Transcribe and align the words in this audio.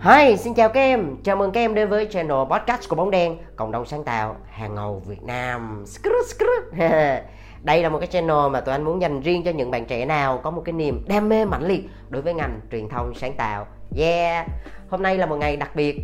Hi, 0.00 0.36
xin 0.36 0.54
chào 0.54 0.68
các 0.68 0.80
em. 0.80 1.16
Chào 1.22 1.36
mừng 1.36 1.52
các 1.52 1.60
em 1.60 1.74
đến 1.74 1.88
với 1.88 2.08
channel 2.10 2.36
podcast 2.50 2.88
của 2.88 2.96
Bóng 2.96 3.10
Đen, 3.10 3.38
cộng 3.56 3.72
đồng 3.72 3.86
sáng 3.86 4.04
tạo 4.04 4.36
hàng 4.46 4.74
ngầu 4.74 5.02
Việt 5.06 5.22
Nam. 5.22 5.84
Đây 7.62 7.82
là 7.82 7.88
một 7.88 7.98
cái 7.98 8.06
channel 8.06 8.50
mà 8.50 8.60
tụi 8.60 8.72
anh 8.72 8.84
muốn 8.84 9.00
dành 9.02 9.20
riêng 9.20 9.42
cho 9.44 9.50
những 9.50 9.70
bạn 9.70 9.86
trẻ 9.86 10.04
nào 10.04 10.40
có 10.42 10.50
một 10.50 10.62
cái 10.64 10.72
niềm 10.72 11.04
đam 11.08 11.28
mê 11.28 11.44
mãnh 11.44 11.66
liệt 11.66 11.84
đối 12.08 12.22
với 12.22 12.34
ngành 12.34 12.60
truyền 12.72 12.88
thông 12.88 13.14
sáng 13.14 13.34
tạo. 13.36 13.66
Yeah. 13.96 14.46
Hôm 14.88 15.02
nay 15.02 15.18
là 15.18 15.26
một 15.26 15.36
ngày 15.36 15.56
đặc 15.56 15.76
biệt. 15.76 16.00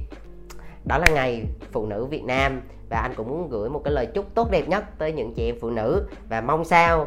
Đó 0.85 0.99
là 0.99 1.07
ngày 1.15 1.45
phụ 1.73 1.87
nữ 1.87 2.05
Việt 2.05 2.25
Nam 2.25 2.63
và 2.89 3.01
anh 3.01 3.15
cũng 3.15 3.29
muốn 3.29 3.49
gửi 3.49 3.71
một 3.71 3.81
cái 3.85 3.93
lời 3.93 4.07
chúc 4.07 4.35
tốt 4.35 4.51
đẹp 4.51 4.69
nhất 4.69 4.85
tới 4.99 5.13
những 5.13 5.35
chị 5.35 5.49
em 5.49 5.57
phụ 5.61 5.71
nữ 5.71 6.09
và 6.29 6.41
mong 6.41 6.65
sao 6.65 7.07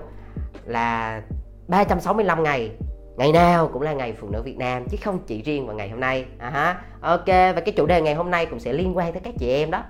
là 0.66 1.22
365 1.68 2.44
ngày 2.44 2.72
ngày 3.18 3.32
nào 3.32 3.70
cũng 3.74 3.82
là 3.82 3.94
ngày 3.94 4.14
phụ 4.20 4.30
nữ 4.30 4.42
Việt 4.42 4.58
Nam, 4.58 4.86
chứ 4.92 4.98
không 5.04 5.20
chỉ 5.28 5.42
riêng 5.42 5.68
vào 5.68 5.76
ngày 5.76 5.90
hôm 5.90 6.00
nay. 6.00 6.26
À 6.38 6.50
ha 6.50 6.82
ok, 7.02 7.28
và 7.28 7.62
cái 7.66 7.74
chủ 7.78 7.86
đề 7.86 8.02
ngày 8.02 8.14
hôm 8.14 8.32
nay 8.32 8.46
cũng 8.46 8.60
sẽ 8.60 8.74
liên 8.74 8.98
quan 8.98 9.14
tới 9.14 9.22
các 9.24 9.34
chị 9.40 9.50
em 9.50 9.72
đó. 9.72 9.84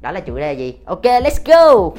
Đó 0.00 0.12
là 0.12 0.20
chủ 0.20 0.36
đề 0.36 0.52
gì? 0.52 0.78
Ok, 0.84 1.02
let's 1.02 1.40
go! 1.46 1.90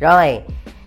Rồi, 0.00 0.40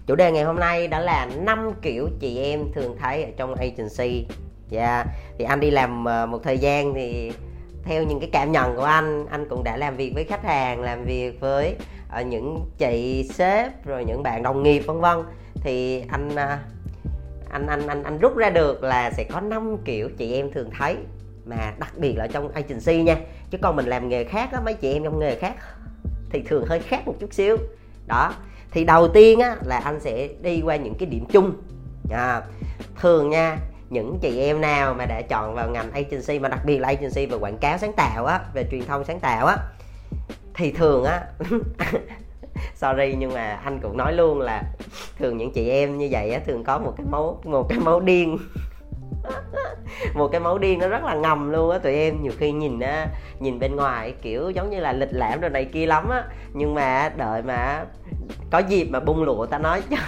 chủ 0.08 0.16
đề 0.16 0.32
ngày 0.32 0.44
hôm 0.44 0.60
nay 0.60 0.88
đó 0.88 1.00
là 1.00 1.28
năm 1.38 1.72
kiểu 1.82 2.10
chị 2.20 2.38
em 2.38 2.72
thường 2.74 2.96
thấy 3.00 3.24
ở 3.24 3.30
trong 3.38 3.56
agency. 3.56 4.26
Dạ 4.70 4.96
yeah. 4.96 5.08
thì 5.38 5.46
anh 5.46 5.60
đi 5.60 5.72
làm 5.72 6.06
ờ, 6.06 6.26
một 6.26 6.40
thời 6.44 6.58
gian 6.58 6.94
thì 6.94 7.32
theo 7.86 8.04
những 8.04 8.20
cái 8.20 8.30
cảm 8.34 8.52
nhận 8.52 8.76
của 8.76 8.84
anh 8.84 9.26
anh 9.28 9.50
cũng 9.50 9.64
đã 9.64 9.78
làm 9.78 9.98
việc 9.98 10.12
với 10.16 10.24
khách 10.24 10.44
hàng 10.44 10.82
làm 10.82 11.06
việc 11.06 11.40
với 11.40 11.76
uh, 12.20 12.26
những 12.26 12.66
chị 12.78 13.28
sếp 13.34 13.86
rồi 13.86 14.06
những 14.06 14.24
bạn 14.24 14.44
đồng 14.44 14.64
nghiệp 14.64 14.80
vân 14.80 15.02
vân. 15.02 15.18
Thì 15.56 16.04
anh 16.10 16.30
uh, 16.30 16.60
anh 17.50 17.68
anh 17.68 17.88
anh 17.88 18.04
anh 18.04 18.20
rút 18.20 18.36
ra 18.36 18.50
được 18.50 18.84
là 18.84 19.12
sẽ 19.12 19.24
có 19.24 19.42
năm 19.42 19.78
kiểu 19.86 20.10
chị 20.18 20.34
em 20.34 20.52
thường 20.52 20.70
thấy 20.78 20.96
mà 21.46 21.74
đặc 21.80 21.94
biệt 21.98 22.14
là 22.18 22.28
trong 22.28 22.52
agency 22.52 23.04
nha. 23.04 23.18
Chứ 23.50 23.58
còn 23.62 23.76
mình 23.76 23.86
làm 23.86 24.10
nghề 24.10 24.24
khác 24.24 24.50
á 24.52 24.62
mấy 24.66 24.74
chị 24.74 24.94
em 24.94 25.04
trong 25.04 25.20
nghề 25.20 25.36
khác 25.36 25.56
thì 26.30 26.44
thường 26.46 26.66
hơi 26.66 26.80
khác 26.80 27.08
một 27.08 27.16
chút 27.20 27.34
xíu. 27.34 27.58
Đó 28.08 28.34
thì 28.72 28.84
đầu 28.84 29.08
tiên 29.08 29.40
á 29.40 29.56
là 29.64 29.78
anh 29.78 30.00
sẽ 30.00 30.30
đi 30.42 30.62
qua 30.62 30.76
những 30.76 30.96
cái 30.96 31.10
điểm 31.10 31.26
chung. 31.32 31.54
À, 32.12 32.42
thường 33.02 33.30
nha 33.30 33.58
những 33.90 34.20
chị 34.22 34.40
em 34.40 34.62
nào 34.62 34.94
mà 34.94 35.06
đã 35.06 35.22
chọn 35.22 35.56
vào 35.56 35.70
ngành 35.70 35.92
agency, 35.92 36.40
mà 36.40 36.50
đặc 36.50 36.66
biệt 36.66 36.78
là 36.78 36.88
agency 36.88 37.26
về 37.26 37.38
quảng 37.38 37.58
cáo 37.58 37.78
sáng 37.78 37.94
tạo 37.94 38.26
á, 38.26 38.40
về 38.54 38.66
truyền 38.72 38.86
thông 38.86 39.04
sáng 39.04 39.20
tạo 39.20 39.46
á, 39.46 39.58
thì 40.54 40.72
thường 40.72 41.04
á, 41.04 41.22
sorry 42.76 43.16
nhưng 43.18 43.34
mà 43.34 43.60
anh 43.64 43.80
cũng 43.80 43.98
nói 43.98 44.14
luôn 44.14 44.42
là 44.42 44.64
thường 45.18 45.38
những 45.38 45.52
chị 45.52 45.70
em 45.70 45.98
như 45.98 46.08
vậy 46.12 46.32
á, 46.32 46.40
thường 46.46 46.64
có 46.64 46.78
một 46.78 46.94
cái 46.98 47.06
máu, 47.10 47.42
một 47.44 47.70
cái 47.70 47.80
máu 47.80 48.00
điên. 48.00 48.38
Một 50.14 50.28
cái 50.28 50.42
máu 50.42 50.58
điên 50.58 50.80
nó 50.80 50.88
rất 50.88 51.04
là 51.04 51.16
ngầm 51.16 51.52
luôn 51.52 51.72
á, 51.72 51.78
tụi 51.78 51.94
em. 51.94 52.24
Nhiều 52.24 52.32
khi 52.38 52.52
nhìn 52.52 52.80
á, 52.80 53.08
nhìn 53.40 53.60
bên 53.60 53.76
ngoài, 53.76 54.14
kiểu 54.22 54.50
giống 54.50 54.70
như 54.70 54.80
là 54.80 54.94
lịch 54.94 55.10
lãm 55.12 55.42
rồi 55.42 55.50
này 55.50 55.66
kia 55.66 55.86
lắm 55.86 56.10
á. 56.10 56.24
Nhưng 56.54 56.74
mà 56.74 57.12
đợi 57.18 57.42
mà 57.42 57.86
có 58.52 58.60
dịp 58.60 58.88
mà 58.90 59.00
bung 59.00 59.24
lụa, 59.24 59.46
ta 59.46 59.58
nói, 59.58 59.82
trời 59.90 60.00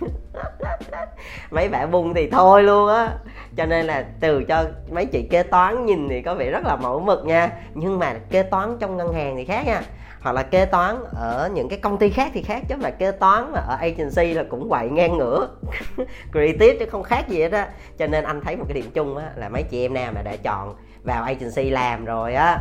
mấy 1.50 1.68
bạn 1.68 1.90
bung 1.90 2.14
thì 2.14 2.30
thôi 2.30 2.62
luôn 2.62 2.88
á. 2.88 3.12
Cho 3.56 3.66
nên 3.66 3.86
là 3.86 4.04
từ 4.20 4.44
cho 4.44 4.64
mấy 4.90 5.06
chị 5.06 5.22
kế 5.30 5.42
toán 5.42 5.86
nhìn 5.86 6.08
thì 6.08 6.22
có 6.22 6.34
vẻ 6.34 6.50
rất 6.50 6.64
là 6.64 6.76
mẫu 6.76 7.00
mực 7.00 7.26
nha. 7.26 7.50
Nhưng 7.74 7.98
mà 7.98 8.14
kế 8.30 8.42
toán 8.42 8.76
trong 8.80 8.96
ngân 8.96 9.12
hàng 9.12 9.36
thì 9.36 9.44
khác 9.44 9.66
nha. 9.66 9.82
Hoặc 10.20 10.32
là 10.32 10.42
kế 10.42 10.64
toán 10.64 10.96
ở 11.14 11.50
những 11.54 11.68
cái 11.68 11.78
công 11.78 11.98
ty 11.98 12.10
khác 12.10 12.30
thì 12.34 12.42
khác, 12.42 12.62
chứ 12.68 12.74
mà 12.76 12.90
kế 12.90 13.12
toán 13.12 13.52
mà 13.52 13.60
ở 13.60 13.76
agency 13.76 14.34
là 14.34 14.44
cũng 14.50 14.68
quậy 14.68 14.88
ngang 14.88 15.18
ngửa. 15.18 15.48
Creative 16.32 16.76
chứ 16.78 16.86
không 16.90 17.02
khác 17.02 17.28
gì 17.28 17.42
hết 17.42 17.52
á. 17.52 17.68
Cho 17.98 18.06
nên 18.06 18.24
anh 18.24 18.40
thấy 18.40 18.56
một 18.56 18.64
cái 18.68 18.74
điểm 18.74 18.90
chung 18.94 19.16
á 19.16 19.30
là 19.36 19.48
mấy 19.48 19.62
chị 19.62 19.84
em 19.84 19.94
nào 19.94 20.12
mà 20.14 20.22
đã 20.22 20.36
chọn 20.36 20.74
vào 21.04 21.22
agency 21.22 21.70
làm 21.70 22.04
rồi 22.04 22.34
á 22.34 22.58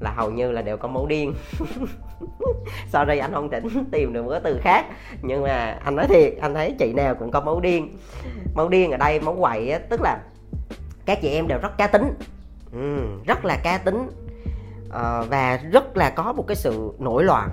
là 0.00 0.10
hầu 0.10 0.30
như 0.30 0.52
là 0.52 0.62
đều 0.62 0.76
có 0.76 0.88
máu 0.88 1.06
điên. 1.06 1.34
Sorry 2.92 3.18
anh 3.18 3.32
không 3.32 3.50
tỉnh 3.50 3.84
tìm 3.92 4.12
được 4.12 4.22
một 4.22 4.30
cái 4.30 4.40
từ 4.44 4.60
khác. 4.62 4.86
Nhưng 5.22 5.42
mà 5.42 5.78
anh 5.84 5.96
nói 5.96 6.06
thiệt 6.08 6.34
anh 6.40 6.54
thấy 6.54 6.74
chị 6.78 6.92
nào 6.92 7.14
cũng 7.14 7.30
có 7.30 7.40
máu 7.40 7.60
điên. 7.60 7.98
Máu 8.54 8.68
điên 8.68 8.90
ở 8.90 8.96
đây 8.96 9.20
máu 9.20 9.36
quậy 9.40 9.70
á 9.70 9.78
tức 9.78 10.00
là 10.00 10.18
các 11.06 11.18
chị 11.22 11.28
em 11.28 11.48
đều 11.48 11.58
rất 11.58 11.78
cá 11.78 11.86
tính. 11.86 12.14
Ừ, 12.72 13.06
rất 13.26 13.44
là 13.44 13.56
cá 13.56 13.78
tính. 13.78 14.08
À, 14.92 15.22
và 15.22 15.60
rất 15.72 15.96
là 15.96 16.10
có 16.10 16.32
một 16.32 16.44
cái 16.46 16.56
sự 16.56 16.92
nổi 16.98 17.24
loạn. 17.24 17.50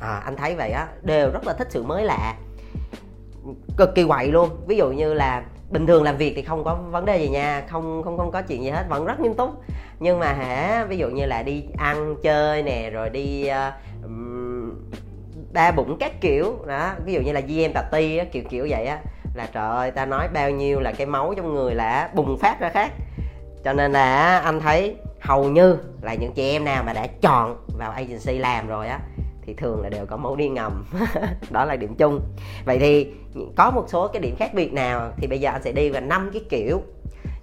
À, 0.00 0.22
anh 0.24 0.36
thấy 0.36 0.54
vậy 0.54 0.70
á 0.70 0.88
đều 1.02 1.30
rất 1.30 1.46
là 1.46 1.52
thích 1.52 1.68
sự 1.70 1.82
mới 1.82 2.04
lạ. 2.04 2.34
Cực 3.76 3.94
kỳ 3.94 4.04
quậy 4.04 4.32
luôn. 4.32 4.48
Ví 4.66 4.76
dụ 4.76 4.90
như 4.90 5.14
là 5.14 5.44
bình 5.70 5.86
thường 5.86 6.02
làm 6.02 6.16
việc 6.16 6.32
thì 6.36 6.42
không 6.42 6.64
có 6.64 6.74
vấn 6.74 7.04
đề 7.04 7.18
gì 7.18 7.28
nha 7.28 7.62
không 7.68 8.02
không 8.04 8.18
không 8.18 8.30
có 8.30 8.42
chuyện 8.42 8.62
gì 8.62 8.70
hết 8.70 8.86
vẫn 8.88 9.04
rất 9.04 9.20
nghiêm 9.20 9.34
túc. 9.34 9.50
Nhưng 10.00 10.18
mà 10.18 10.32
hả 10.32 10.84
ví 10.88 10.98
dụ 10.98 11.08
như 11.08 11.26
là 11.26 11.42
đi 11.42 11.64
ăn 11.76 12.16
chơi 12.22 12.62
nè 12.62 12.90
rồi 12.90 13.10
đi 13.10 13.46
ờ, 13.46 13.72
uh, 14.04 14.74
ba 15.52 15.70
bụng 15.70 15.96
các 16.00 16.20
kiểu 16.20 16.56
đó 16.66 16.92
ví 17.04 17.12
dụ 17.12 17.20
như 17.20 17.32
là 17.32 17.40
GM 17.40 17.72
party 17.74 18.16
á, 18.16 18.24
kiểu 18.32 18.42
kiểu 18.50 18.66
vậy 18.70 18.86
á 18.86 18.98
là 19.34 19.48
trời 19.52 19.68
ơi 19.68 19.90
ta 19.90 20.06
nói 20.06 20.28
bao 20.28 20.50
nhiêu 20.50 20.80
là 20.80 20.92
cái 20.92 21.06
máu 21.06 21.34
trong 21.36 21.54
người 21.54 21.74
là 21.74 22.10
bùng 22.14 22.38
phát 22.38 22.60
ra 22.60 22.68
khác. 22.68 22.92
Cho 23.64 23.72
nên 23.72 23.92
là 23.92 24.38
anh 24.38 24.60
thấy 24.60 24.96
hầu 25.20 25.44
như 25.44 25.78
là 26.02 26.14
những 26.14 26.32
chị 26.32 26.50
em 26.50 26.64
nào 26.64 26.82
mà 26.82 26.92
đã 26.92 27.06
chọn 27.20 27.56
vào 27.78 27.90
agency 27.90 28.38
làm 28.38 28.68
rồi 28.68 28.88
á 28.88 29.00
thì 29.48 29.54
thường 29.54 29.82
là 29.82 29.88
đều 29.88 30.06
có 30.06 30.16
máu 30.16 30.36
đi 30.36 30.48
ngầm. 30.48 30.84
Đó 31.50 31.64
là 31.64 31.76
điểm 31.76 31.94
chung. 31.94 32.20
Vậy 32.64 32.78
thì 32.78 33.12
có 33.56 33.70
một 33.70 33.84
số 33.88 34.08
cái 34.08 34.22
điểm 34.22 34.36
khác 34.38 34.54
biệt 34.54 34.72
nào 34.72 35.12
thì 35.16 35.26
bây 35.26 35.40
giờ 35.40 35.50
anh 35.50 35.62
sẽ 35.62 35.72
đi 35.72 35.90
vào 35.90 36.00
năm 36.00 36.30
cái 36.32 36.42
kiểu 36.48 36.82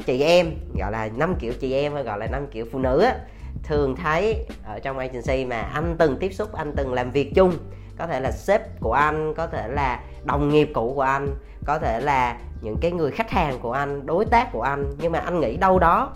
chị 0.05 0.21
em, 0.21 0.51
gọi 0.79 0.91
là 0.91 1.09
năm 1.15 1.35
kiểu 1.39 1.53
chị 1.59 1.73
em 1.73 1.93
hay 1.93 2.03
gọi 2.03 2.19
là 2.19 2.27
năm 2.27 2.47
kiểu 2.51 2.65
phụ 2.71 2.79
nữ 2.79 3.01
á. 3.01 3.15
Thường 3.63 3.95
thấy 3.95 4.45
ở 4.65 4.79
trong 4.79 4.97
agency 4.97 5.45
mà 5.45 5.61
anh 5.61 5.95
từng 5.99 6.17
tiếp 6.17 6.33
xúc, 6.33 6.53
anh 6.53 6.73
từng 6.75 6.93
làm 6.93 7.11
việc 7.11 7.31
chung, 7.35 7.51
có 7.97 8.07
thể 8.07 8.19
là 8.19 8.31
sếp 8.31 8.79
của 8.79 8.93
anh, 8.93 9.33
có 9.33 9.47
thể 9.47 9.67
là 9.67 9.99
đồng 10.23 10.49
nghiệp 10.49 10.69
cũ 10.73 10.93
của 10.95 11.01
anh, 11.01 11.35
có 11.65 11.79
thể 11.79 11.99
là 11.99 12.37
những 12.61 12.77
cái 12.81 12.91
người 12.91 13.11
khách 13.11 13.31
hàng 13.31 13.59
của 13.61 13.71
anh, 13.71 14.05
đối 14.05 14.25
tác 14.25 14.51
của 14.51 14.61
anh, 14.61 14.91
nhưng 14.99 15.11
mà 15.11 15.19
anh 15.19 15.39
nghĩ 15.39 15.57
đâu 15.57 15.79
đó 15.79 16.13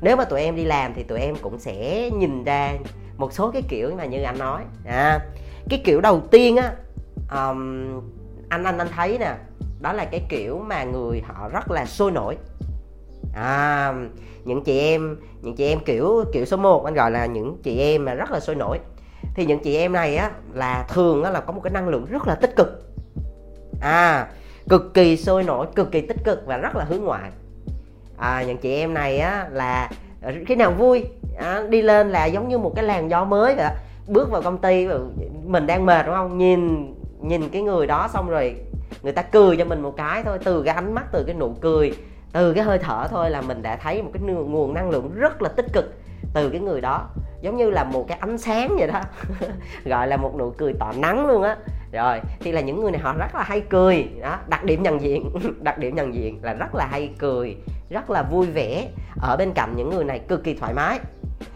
nếu 0.00 0.16
mà 0.16 0.24
tụi 0.24 0.40
em 0.40 0.56
đi 0.56 0.64
làm 0.64 0.94
thì 0.94 1.02
tụi 1.02 1.20
em 1.20 1.36
cũng 1.42 1.58
sẽ 1.58 2.10
nhìn 2.10 2.44
ra 2.44 2.74
một 3.16 3.32
số 3.32 3.50
cái 3.50 3.62
kiểu 3.68 3.90
mà 3.96 4.04
như 4.04 4.22
anh 4.22 4.38
nói. 4.38 4.62
À, 4.84 5.20
cái 5.68 5.82
kiểu 5.84 6.00
đầu 6.00 6.20
tiên 6.30 6.56
á 6.56 6.72
um, 7.30 8.00
anh 8.48 8.64
anh 8.64 8.78
anh 8.78 8.88
thấy 8.96 9.18
nè 9.18 9.34
đó 9.80 9.92
là 9.92 10.04
cái 10.04 10.26
kiểu 10.28 10.58
mà 10.58 10.84
người 10.84 11.22
họ 11.26 11.48
rất 11.48 11.70
là 11.70 11.86
sôi 11.86 12.10
nổi. 12.10 12.36
À, 13.34 13.94
những 14.44 14.64
chị 14.64 14.78
em 14.78 15.16
những 15.42 15.56
chị 15.56 15.66
em 15.66 15.80
kiểu 15.80 16.24
kiểu 16.32 16.44
số 16.44 16.56
1 16.56 16.84
anh 16.84 16.94
gọi 16.94 17.10
là 17.10 17.26
những 17.26 17.58
chị 17.62 17.78
em 17.78 18.04
mà 18.04 18.14
rất 18.14 18.30
là 18.30 18.40
sôi 18.40 18.56
nổi. 18.56 18.78
Thì 19.34 19.46
những 19.46 19.58
chị 19.58 19.76
em 19.76 19.92
này 19.92 20.16
á 20.16 20.30
là 20.52 20.86
thường 20.88 21.22
á 21.22 21.30
là 21.30 21.40
có 21.40 21.52
một 21.52 21.60
cái 21.64 21.70
năng 21.70 21.88
lượng 21.88 22.06
rất 22.10 22.26
là 22.26 22.34
tích 22.34 22.56
cực. 22.56 22.92
À 23.80 24.26
cực 24.68 24.94
kỳ 24.94 25.16
sôi 25.16 25.42
nổi 25.42 25.66
cực 25.74 25.92
kỳ 25.92 26.00
tích 26.00 26.24
cực 26.24 26.46
và 26.46 26.56
rất 26.56 26.76
là 26.76 26.84
hướng 26.84 27.04
ngoại 27.04 27.30
à, 28.20 28.42
những 28.46 28.58
chị 28.58 28.74
em 28.74 28.94
này 28.94 29.18
á 29.18 29.48
là 29.50 29.90
khi 30.46 30.54
nào 30.54 30.70
vui 30.70 31.04
à, 31.38 31.62
đi 31.68 31.82
lên 31.82 32.10
là 32.10 32.26
giống 32.26 32.48
như 32.48 32.58
một 32.58 32.72
cái 32.76 32.84
làn 32.84 33.10
gió 33.10 33.24
mới 33.24 33.54
vậy 33.54 33.70
bước 34.06 34.30
vào 34.30 34.42
công 34.42 34.58
ty 34.58 34.88
mình 35.44 35.66
đang 35.66 35.86
mệt 35.86 36.06
đúng 36.06 36.14
không? 36.14 36.38
Nhìn 36.38 36.94
nhìn 37.20 37.48
cái 37.48 37.62
người 37.62 37.86
đó 37.86 38.08
xong 38.12 38.28
rồi 38.28 38.54
người 39.02 39.12
ta 39.12 39.22
cười 39.22 39.56
cho 39.56 39.64
mình 39.64 39.80
một 39.80 39.96
cái 39.96 40.22
thôi 40.24 40.38
từ 40.44 40.62
cái 40.62 40.74
ánh 40.74 40.94
mắt 40.94 41.04
từ 41.12 41.24
cái 41.24 41.34
nụ 41.34 41.54
cười 41.60 41.92
từ 42.32 42.52
cái 42.52 42.64
hơi 42.64 42.78
thở 42.78 43.06
thôi 43.10 43.30
là 43.30 43.40
mình 43.40 43.62
đã 43.62 43.76
thấy 43.76 44.02
một 44.02 44.10
cái 44.12 44.22
nguồn 44.22 44.74
năng 44.74 44.90
lượng 44.90 45.10
rất 45.14 45.42
là 45.42 45.48
tích 45.48 45.66
cực 45.72 45.94
từ 46.34 46.50
cái 46.50 46.60
người 46.60 46.80
đó. 46.80 47.08
Giống 47.40 47.56
như 47.56 47.70
là 47.70 47.84
một 47.84 48.04
cái 48.08 48.18
ánh 48.20 48.38
sáng 48.38 48.76
vậy 48.78 48.86
đó. 48.86 49.00
Gọi 49.84 50.06
là 50.08 50.16
một 50.16 50.34
nụ 50.38 50.50
cười 50.50 50.72
tỏa 50.72 50.92
nắng 50.92 51.26
luôn 51.26 51.42
á 51.42 51.56
rồi, 51.92 52.20
thì 52.40 52.52
là 52.52 52.60
những 52.60 52.80
người 52.80 52.90
này 52.90 53.00
họ 53.00 53.14
rất 53.18 53.34
là 53.34 53.42
hay 53.42 53.60
cười. 53.60 54.08
Đó, 54.22 54.38
đặc 54.48 54.64
điểm 54.64 54.82
nhận 54.82 55.00
diện, 55.00 55.30
đặc 55.62 55.78
điểm 55.78 55.94
nhận 55.94 56.14
diện 56.14 56.38
là 56.42 56.52
rất 56.52 56.74
là 56.74 56.86
hay 56.90 57.10
cười, 57.18 57.56
rất 57.90 58.10
là 58.10 58.22
vui 58.22 58.46
vẻ 58.46 58.88
ở 59.20 59.36
bên 59.36 59.52
cạnh 59.52 59.74
những 59.76 59.90
người 59.90 60.04
này, 60.04 60.18
cực 60.18 60.44
kỳ 60.44 60.54
thoải 60.54 60.74
mái. 60.74 60.98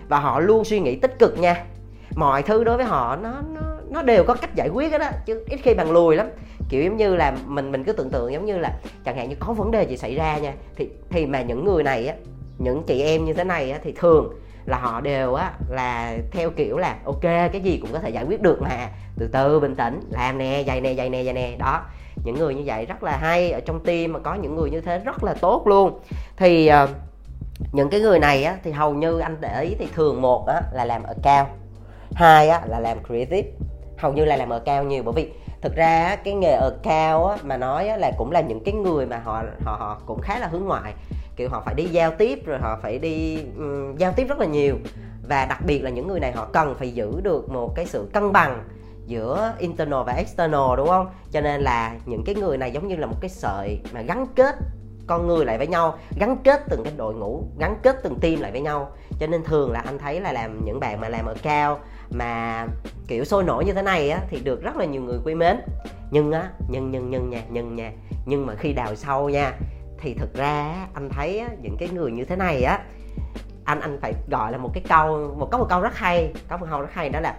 Và 0.09 0.19
họ 0.19 0.41
luôn 0.41 0.65
suy 0.65 0.81
nghĩ 0.81 0.97
tích 0.97 1.19
cực 1.19 1.39
nha. 1.39 1.65
Mọi 2.17 2.43
thứ 2.43 2.65
đối 2.65 2.77
với 2.77 2.87
họ, 2.87 3.17
nó 3.17 3.33
nó 3.55 3.61
nó 3.91 4.03
đều 4.03 4.25
có 4.25 4.35
cách 4.35 4.55
giải 4.55 4.69
quyết 4.69 4.93
đó 4.93 5.11
chứ 5.27 5.45
ít 5.51 5.57
khi 5.57 5.75
bằng 5.75 5.93
lùi 5.93 6.17
lắm. 6.17 6.27
Kiểu 6.69 6.85
giống 6.85 6.97
như 6.97 7.17
là 7.17 7.37
mình 7.47 7.73
mình 7.73 7.85
cứ 7.85 7.93
tưởng 7.93 8.11
tượng 8.11 8.33
giống 8.33 8.45
như 8.45 8.59
là 8.59 8.79
chẳng 9.05 9.17
hạn 9.17 9.29
như 9.29 9.37
có 9.41 9.53
vấn 9.53 9.71
đề 9.71 9.83
gì 9.83 9.97
xảy 9.97 10.15
ra 10.15 10.39
nha, 10.39 10.53
thì 10.77 10.89
thì 11.11 11.27
mà 11.27 11.43
những 11.43 11.65
người 11.65 11.83
này 11.83 12.07
á, 12.07 12.15
những 12.59 12.83
chị 12.87 13.03
em 13.03 13.25
như 13.25 13.33
thế 13.33 13.45
này 13.45 13.71
á, 13.71 13.79
thì 13.83 13.93
thường 13.93 14.35
là 14.67 14.79
họ 14.79 15.01
đều 15.01 15.35
á 15.35 15.53
là 15.69 16.17
theo 16.33 16.51
kiểu 16.51 16.79
là 16.79 16.97
ok 17.05 17.23
cái 17.23 17.61
gì 17.61 17.79
cũng 17.83 17.93
có 17.93 17.99
thể 17.99 18.11
giải 18.11 18.25
quyết 18.25 18.43
được 18.43 18.63
mà. 18.63 18.89
Từ 19.19 19.29
từ 19.33 19.61
bình 19.61 19.77
tĩnh 19.77 20.01
làm 20.11 20.39
nè 20.39 20.65
dày 20.67 20.81
nè 20.81 20.95
dày 20.95 21.11
nè 21.11 21.25
dày 21.25 21.35
nè. 21.35 21.57
Đó 21.59 21.83
những 22.25 22.39
người 22.39 22.55
như 22.55 22.63
vậy 22.67 22.87
rất 22.87 23.03
là 23.03 23.17
hay 23.17 23.53
ở 23.53 23.61
trong 23.61 23.85
team 23.85 24.13
mà 24.13 24.19
có 24.19 24.35
những 24.35 24.57
người 24.57 24.71
như 24.71 24.81
thế 24.81 24.99
rất 24.99 25.25
là 25.25 25.35
tốt 25.35 25.67
luôn. 25.67 26.01
Thì 26.37 26.71
uh, 26.85 26.91
những 27.73 27.91
cái 27.91 28.01
người 28.01 28.19
này 28.19 28.45
á 28.45 28.57
thì 28.65 28.73
hầu 28.73 28.95
như 28.95 29.19
anh 29.19 29.37
để 29.41 29.63
ý 29.63 29.75
thì 29.79 29.89
thường 29.95 30.23
một 30.23 30.47
á 30.47 30.63
là 30.73 30.85
làm 30.85 31.03
ở 31.03 31.15
cao 31.23 31.49
hai 32.15 32.49
á 32.49 32.61
là 32.67 32.81
làm 32.81 32.99
creative. 33.07 33.49
Hầu 33.99 34.13
như 34.13 34.25
là 34.25 34.37
làm 34.37 34.49
ở 34.49 34.59
cao 34.59 34.85
nhiều 34.85 35.03
bởi 35.03 35.13
vì 35.17 35.33
thực 35.63 35.77
ra 35.77 36.17
cái 36.17 36.35
nghề 36.35 36.53
ở 36.53 36.79
cao 36.83 37.27
á, 37.27 37.37
mà 37.43 37.57
nói 37.57 37.89
á, 37.89 37.97
là 37.97 38.13
cũng 38.19 38.33
là 38.33 38.41
những 38.41 38.65
cái 38.65 38.75
người 38.75 39.07
mà 39.07 39.21
họ 39.25 39.43
họ 39.65 39.77
họ 39.81 40.01
cũng 40.07 40.21
khá 40.21 40.39
là 40.39 40.47
hướng 40.47 40.65
ngoại 40.65 40.93
kiểu 41.37 41.49
họ 41.49 41.63
phải 41.65 41.75
đi 41.75 41.85
giao 41.85 42.11
tiếp 42.19 42.47
rồi 42.47 42.59
họ 42.59 42.79
phải 42.83 42.99
đi 42.99 43.39
um, 43.57 43.97
giao 43.97 44.13
tiếp 44.13 44.25
rất 44.29 44.39
là 44.39 44.47
nhiều. 44.47 44.77
Và 45.29 45.47
đặc 45.47 45.59
biệt 45.67 45.83
là 45.83 45.91
những 45.91 46.09
người 46.09 46.21
này 46.21 46.33
họ 46.33 46.49
cần 46.53 46.75
phải 46.79 46.91
giữ 46.91 47.21
được 47.23 47.51
một 47.51 47.75
cái 47.77 47.87
sự 47.87 48.09
cân 48.13 48.33
bằng 48.33 48.65
giữa 49.07 49.55
internal 49.59 50.03
và 50.07 50.13
external 50.13 50.77
đúng 50.77 50.89
không? 50.89 51.07
Cho 51.31 51.41
nên 51.41 51.61
là 51.61 51.97
những 52.07 52.25
cái 52.25 52.35
người 52.35 52.59
này 52.59 52.73
giống 52.73 52.89
như 52.89 52.97
là 52.97 53.07
một 53.07 53.17
cái 53.21 53.31
sợi 53.31 53.81
mà 53.93 54.03
gắn 54.03 54.27
kết 54.37 54.57
con 55.07 55.27
người 55.27 55.45
lại 55.45 55.59
với 55.59 55.67
nhau 55.67 55.99
gắn 56.19 56.37
kết 56.45 56.63
từng 56.71 56.85
cái 56.85 56.93
đội 56.97 57.15
ngũ 57.15 57.43
gắn 57.59 57.77
kết 57.83 57.97
từng 58.03 58.21
team 58.21 58.41
lại 58.41 58.53
với 58.53 58.61
nhau. 58.61 58.93
Cho 59.21 59.27
nên 59.27 59.45
thường 59.45 59.73
là 59.73 59.81
anh 59.81 59.99
thấy 59.99 60.21
là 60.21 60.33
làm 60.33 60.65
những 60.65 60.81
bạn 60.81 61.01
mà 61.01 61.09
làm 61.09 61.27
ở 61.27 61.35
cao 61.43 61.79
mà 62.11 62.67
kiểu 63.09 63.25
sôi 63.25 63.45
nổi 63.45 63.65
như 63.65 63.73
thế 63.73 63.83
này 63.83 64.11
á 64.11 64.21
thì 64.31 64.41
được 64.41 64.63
rất 64.63 64.77
là 64.77 64.85
nhiều 64.85 65.03
người 65.03 65.19
quý 65.25 65.35
mến. 65.35 65.61
Nhưng 66.11 66.33
á 66.33 66.51
nhưng 66.69 66.91
nhưng 66.91 67.11
nhưng 67.11 67.31
nha 67.31 67.43
nhưng 67.51 67.77
nha 67.77 67.93
nhưng 68.27 68.47
mà 68.47 68.55
khi 68.55 68.73
đào 68.73 68.95
sâu 68.95 69.29
nha 69.29 69.53
thì 70.05 70.15
thực 70.15 70.35
ra 70.35 70.87
anh 70.95 71.09
thấy 71.09 71.45
những 71.63 71.77
cái 71.79 71.89
người 71.89 72.13
như 72.13 72.25
thế 72.25 72.37
này 72.37 72.63
á 72.63 72.79
anh 73.65 73.81
anh 73.81 73.99
phải 74.01 74.15
gọi 74.31 74.53
là 74.53 74.59
một 74.59 74.71
cái 74.75 74.85
câu 74.89 75.35
một 75.39 75.49
có 75.53 75.59
một 75.59 75.67
câu 75.69 75.81
rất 75.81 75.97
hay 75.97 76.33
có 76.49 76.57
một 76.57 76.67
câu 76.71 76.81
rất 76.81 76.93
hay 76.93 77.09
đó 77.09 77.21
là 77.21 77.35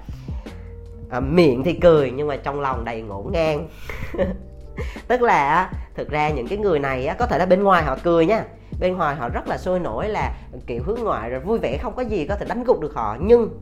à, 1.09 1.19
miệng 1.19 1.63
thì 1.63 1.73
cười 1.73 2.11
nhưng 2.11 2.27
mà 2.27 2.37
trong 2.37 2.61
lòng 2.61 2.85
đầy 2.85 3.01
ngổn 3.01 3.31
ngang. 3.31 3.67
Tức 5.07 5.21
là 5.21 5.71
thực 5.95 6.09
ra 6.09 6.29
những 6.29 6.47
cái 6.47 6.57
người 6.57 6.79
này 6.79 7.05
á, 7.05 7.15
có 7.19 7.25
thể 7.25 7.37
là 7.37 7.45
bên 7.45 7.63
ngoài 7.63 7.83
họ 7.83 7.97
cười 8.03 8.25
nha 8.25 8.43
bên 8.79 8.97
ngoài 8.97 9.15
họ 9.15 9.29
rất 9.29 9.47
là 9.47 9.57
sôi 9.57 9.79
nổi 9.79 10.09
là 10.09 10.35
kiểu 10.67 10.83
hướng 10.85 10.99
ngoại 11.03 11.29
rồi 11.29 11.39
vui 11.39 11.59
vẻ 11.59 11.77
không 11.77 11.95
có 11.95 12.01
gì 12.01 12.25
có 12.25 12.35
thể 12.35 12.45
đánh 12.45 12.63
gục 12.63 12.81
được 12.81 12.93
họ. 12.95 13.17
Nhưng 13.19 13.59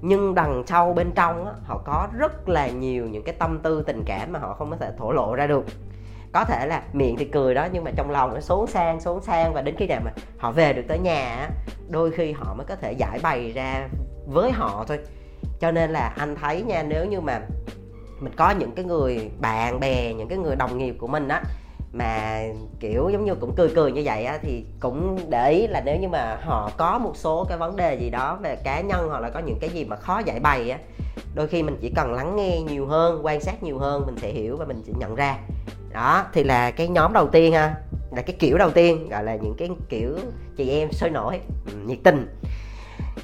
nhưng 0.00 0.34
đằng 0.34 0.62
sau 0.66 0.92
bên 0.92 1.12
trong 1.14 1.46
á, 1.46 1.52
họ 1.64 1.82
có 1.84 2.08
rất 2.18 2.48
là 2.48 2.68
nhiều 2.68 3.06
những 3.06 3.22
cái 3.24 3.34
tâm 3.38 3.58
tư 3.62 3.82
tình 3.86 4.02
cảm 4.06 4.32
mà 4.32 4.38
họ 4.38 4.54
không 4.54 4.70
có 4.70 4.76
thể 4.76 4.92
thổ 4.98 5.12
lộ 5.12 5.34
ra 5.34 5.46
được 5.46 5.64
có 6.36 6.44
thể 6.44 6.66
là 6.66 6.82
miệng 6.92 7.16
thì 7.16 7.24
cười 7.24 7.54
đó 7.54 7.68
nhưng 7.72 7.84
mà 7.84 7.90
trong 7.96 8.10
lòng 8.10 8.34
nó 8.34 8.40
xuống 8.40 8.66
sang 8.66 9.00
xuống 9.00 9.20
sang 9.20 9.54
và 9.54 9.62
đến 9.62 9.74
khi 9.78 9.86
nào 9.86 10.00
mà 10.04 10.10
họ 10.38 10.52
về 10.52 10.72
được 10.72 10.82
tới 10.88 10.98
nhà 10.98 11.36
á, 11.36 11.48
đôi 11.88 12.10
khi 12.10 12.32
họ 12.32 12.54
mới 12.54 12.66
có 12.66 12.76
thể 12.76 12.92
giải 12.92 13.18
bày 13.22 13.52
ra 13.52 13.88
với 14.26 14.50
họ 14.50 14.84
thôi. 14.88 14.98
Cho 15.60 15.70
nên 15.70 15.90
là 15.90 16.12
anh 16.16 16.36
thấy 16.36 16.62
nha 16.62 16.82
nếu 16.82 17.04
như 17.04 17.20
mà 17.20 17.40
mình 18.20 18.32
có 18.36 18.50
những 18.50 18.72
cái 18.72 18.84
người 18.84 19.30
bạn 19.40 19.80
bè 19.80 20.12
những 20.14 20.28
cái 20.28 20.38
người 20.38 20.56
đồng 20.56 20.78
nghiệp 20.78 20.96
của 20.98 21.06
mình 21.06 21.28
á 21.28 21.42
mà 21.92 22.42
kiểu 22.80 23.08
giống 23.12 23.24
như 23.24 23.34
cũng 23.34 23.54
cười 23.56 23.68
cười 23.74 23.92
như 23.92 24.02
vậy 24.04 24.24
á 24.24 24.38
thì 24.42 24.64
cũng 24.80 25.18
để 25.28 25.50
ý 25.50 25.66
là 25.66 25.82
nếu 25.84 25.96
như 25.96 26.08
mà 26.08 26.38
họ 26.42 26.70
có 26.76 26.98
một 26.98 27.12
số 27.14 27.44
cái 27.48 27.58
vấn 27.58 27.76
đề 27.76 27.94
gì 27.94 28.10
đó 28.10 28.38
về 28.42 28.56
cá 28.56 28.80
nhân 28.80 29.08
hoặc 29.08 29.20
là 29.20 29.30
có 29.30 29.40
những 29.40 29.58
cái 29.60 29.70
gì 29.70 29.84
mà 29.84 29.96
khó 29.96 30.18
giải 30.18 30.40
bày 30.40 30.70
á 30.70 30.78
đôi 31.34 31.46
khi 31.46 31.62
mình 31.62 31.76
chỉ 31.80 31.90
cần 31.90 32.12
lắng 32.12 32.36
nghe 32.36 32.60
nhiều 32.60 32.86
hơn, 32.86 33.20
quan 33.24 33.40
sát 33.40 33.62
nhiều 33.62 33.78
hơn, 33.78 34.06
mình 34.06 34.16
sẽ 34.18 34.28
hiểu 34.28 34.56
và 34.56 34.64
mình 34.64 34.82
sẽ 34.86 34.92
nhận 34.98 35.14
ra. 35.14 35.38
Đó, 35.92 36.24
thì 36.32 36.44
là 36.44 36.70
cái 36.70 36.88
nhóm 36.88 37.12
đầu 37.12 37.28
tiên 37.28 37.52
ha, 37.52 37.74
là 38.10 38.22
cái 38.22 38.36
kiểu 38.38 38.58
đầu 38.58 38.70
tiên, 38.70 39.08
gọi 39.08 39.24
là 39.24 39.36
những 39.36 39.54
cái 39.58 39.70
kiểu 39.88 40.18
chị 40.56 40.70
em 40.70 40.92
sôi 40.92 41.10
nổi 41.10 41.40
nhiệt 41.86 41.98
tình. 42.04 42.26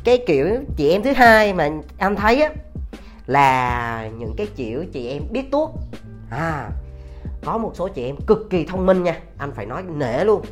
Cái 0.05 0.25
kiểu 0.27 0.49
chị 0.77 0.91
em 0.91 1.03
thứ 1.03 1.12
hai 1.12 1.53
mà 1.53 1.71
anh 1.99 2.17
thấy 2.17 2.43
á, 2.43 2.50
là 3.27 4.09
những 4.19 4.35
cái 4.37 4.47
kiểu 4.56 4.85
chị 4.93 5.09
em 5.09 5.23
biết 5.31 5.50
tuốt. 5.50 5.71
À 6.31 6.71
có 7.44 7.59
một 7.59 7.73
số 7.75 7.89
chị 7.89 8.05
em 8.05 8.17
cực 8.27 8.50
kỳ 8.50 8.65
thông 8.65 8.87
minh 8.87 9.03
nha, 9.03 9.21
anh 9.39 9.53
phải 9.53 9.67
nói 9.67 9.83
nể 9.97 10.25
luôn. 10.25 10.43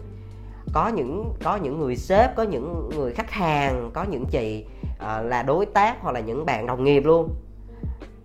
Có 0.73 0.89
những 0.89 1.33
có 1.43 1.57
những 1.57 1.79
người 1.79 1.97
sếp, 1.97 2.37
có 2.37 2.43
những 2.43 2.91
người 2.97 3.13
khách 3.13 3.31
hàng, 3.31 3.91
có 3.95 4.05
những 4.05 4.27
chị 4.27 4.65
uh, 5.01 5.27
là 5.27 5.43
đối 5.43 5.67
tác 5.67 5.97
hoặc 6.01 6.13
là 6.13 6.21
những 6.21 6.47
bạn 6.47 6.67
đồng 6.67 6.85
nghiệp 6.85 7.05
luôn. 7.05 7.35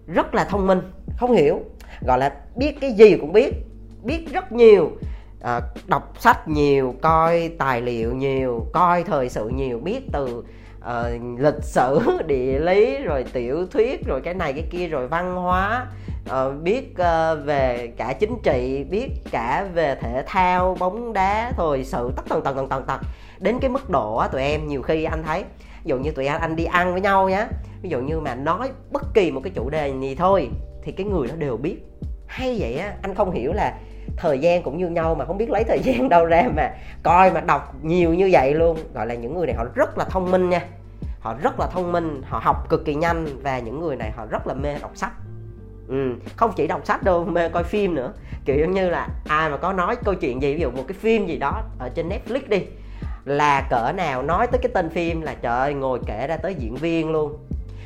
Rất 0.08 0.36
là 0.36 0.46
thông 0.46 0.68
minh 0.68 0.82
không 1.18 1.32
hiểu. 1.32 1.60
Gọi 2.08 2.18
là 2.20 2.36
biết 2.56 2.78
cái 2.82 2.92
gì 2.92 3.18
cũng 3.18 3.34
biết 3.34 3.54
biết 4.04 4.34
rất 4.34 4.52
nhiều. 4.52 4.92
À, 5.42 5.62
đọc 5.88 6.14
sách 6.20 6.48
nhiều 6.48 6.96
coi 7.02 7.52
tài 7.58 7.82
liệu 7.82 8.14
nhiều 8.14 8.66
coi 8.74 9.04
thời 9.04 9.30
sự 9.30 9.50
nhiều 9.50 9.80
biết 9.80 10.02
từ 10.14 10.44
uh, 10.80 11.40
lịch 11.40 11.64
sử 11.64 12.00
địa 12.28 12.60
lý 12.60 12.98
rồi 12.98 13.26
tiểu 13.34 13.68
thuyết 13.72 14.08
rồi 14.08 14.22
cái 14.22 14.34
này 14.34 14.54
cái 14.54 14.68
kia 14.72 14.88
rồi 14.88 15.08
văn 15.08 15.36
hóa. 15.36 15.88
Uh, 16.30 16.62
biết 16.62 16.92
uh, 16.92 17.46
về 17.46 17.94
cả 17.98 18.14
chính 18.14 18.36
trị 18.44 18.84
biết 18.90 19.10
cả 19.32 19.68
về 19.74 19.96
thể 20.02 20.24
thao 20.28 20.78
bóng 20.80 21.14
đá 21.14 21.52
thời 21.58 21.84
sự 21.84 22.12
tất 22.16 22.24
tần 22.30 22.42
tần 22.44 22.56
tần 22.56 22.70
tần 22.70 22.84
tần. 22.88 23.02
Đến 23.40 23.60
cái 23.62 23.70
mức 23.70 23.90
độ 23.90 24.16
á 24.16 24.28
tụi 24.28 24.42
em 24.42 24.68
nhiều 24.68 24.82
khi 24.82 25.04
anh 25.04 25.24
thấy 25.24 25.44
ví 25.86 25.90
dụ 25.90 25.98
như 25.98 26.12
tụi 26.12 26.26
anh 26.26 26.42
anh 26.42 26.56
đi 26.56 26.66
ăn 26.66 26.92
với 26.92 27.02
nhau 27.02 27.30
nhá. 27.30 27.48
Ví 27.82 27.90
dụ 27.90 28.02
như 28.02 28.20
mà 28.20 28.36
nói 28.36 28.70
bất 28.92 29.04
kỳ 29.14 29.32
một 29.32 29.42
cái 29.44 29.52
chủ 29.56 29.70
đề 29.70 29.94
gì 30.02 30.16
thôi, 30.16 30.50
thì 30.84 30.92
cái 30.92 31.06
người 31.06 31.28
đó 31.28 31.36
đều 31.38 31.58
biết. 31.58 31.78
Hay 32.28 32.56
vậy 32.60 32.78
á, 32.78 32.94
anh 33.02 33.16
không 33.16 33.32
hiểu 33.32 33.54
là 33.54 33.78
thời 34.18 34.40
gian 34.40 34.64
cũng 34.64 34.78
như 34.78 34.88
nhau 34.88 35.16
mà 35.16 35.26
không 35.26 35.38
biết 35.38 35.50
lấy 35.50 35.64
thời 35.64 35.80
gian 35.84 36.10
đâu 36.10 36.26
ra 36.26 36.44
mà 36.56 36.72
coi 37.04 37.32
mà 37.32 37.42
đọc 37.42 37.76
nhiều 37.82 38.14
như 38.14 38.30
vậy 38.32 38.54
luôn. 38.54 38.78
Gọi 38.94 39.08
là 39.08 39.16
những 39.16 39.38
người 39.38 39.48
này 39.48 39.56
họ 39.56 39.66
rất 39.76 39.98
là 39.98 40.06
thông 40.06 40.32
minh 40.32 40.50
nha. 40.50 40.62
Họ 41.20 41.36
rất 41.42 41.60
là 41.60 41.68
thông 41.68 41.92
minh, 41.92 42.22
họ 42.26 42.40
học 42.44 42.70
cực 42.70 42.86
kỳ 42.86 42.96
nhanh 42.96 43.26
và 43.44 43.60
những 43.60 43.80
người 43.80 43.96
này 43.96 44.12
họ 44.12 44.26
rất 44.26 44.48
là 44.48 44.54
mê 44.54 44.76
đọc 44.82 44.92
sách. 44.96 45.12
Ừ. 45.88 46.14
không 46.36 46.52
chỉ 46.56 46.68
đọc 46.68 46.86
sách 46.86 47.04
đâu, 47.04 47.26
mê 47.26 47.50
coi 47.50 47.64
phim 47.64 47.96
nữa. 47.96 48.14
Kiểu 48.46 48.70
như 48.70 48.90
là 48.90 49.08
ai 49.28 49.50
mà 49.50 49.58
có 49.58 49.74
nói 49.74 49.96
câu 49.96 50.16
chuyện 50.16 50.42
gì, 50.42 50.54
ví 50.54 50.60
dụ 50.60 50.72
một 50.72 50.84
cái 50.88 50.98
phim 51.00 51.26
gì 51.26 51.38
đó 51.38 51.62
ở 51.80 51.90
trên 51.90 52.10
netflix 52.10 52.40
đi 52.48 52.66
là 53.26 53.68
cỡ 53.70 53.92
nào 53.92 54.22
nói 54.22 54.48
tới 54.48 54.60
cái 54.62 54.72
tên 54.74 54.90
phim 54.90 55.22
là 55.22 55.34
trời 55.34 55.60
ơi, 55.60 55.74
ngồi 55.74 56.00
kể 56.06 56.28
ra 56.28 56.38
tới 56.38 56.56
diễn 56.56 56.76
viên 56.76 57.12
luôn. 57.12 57.38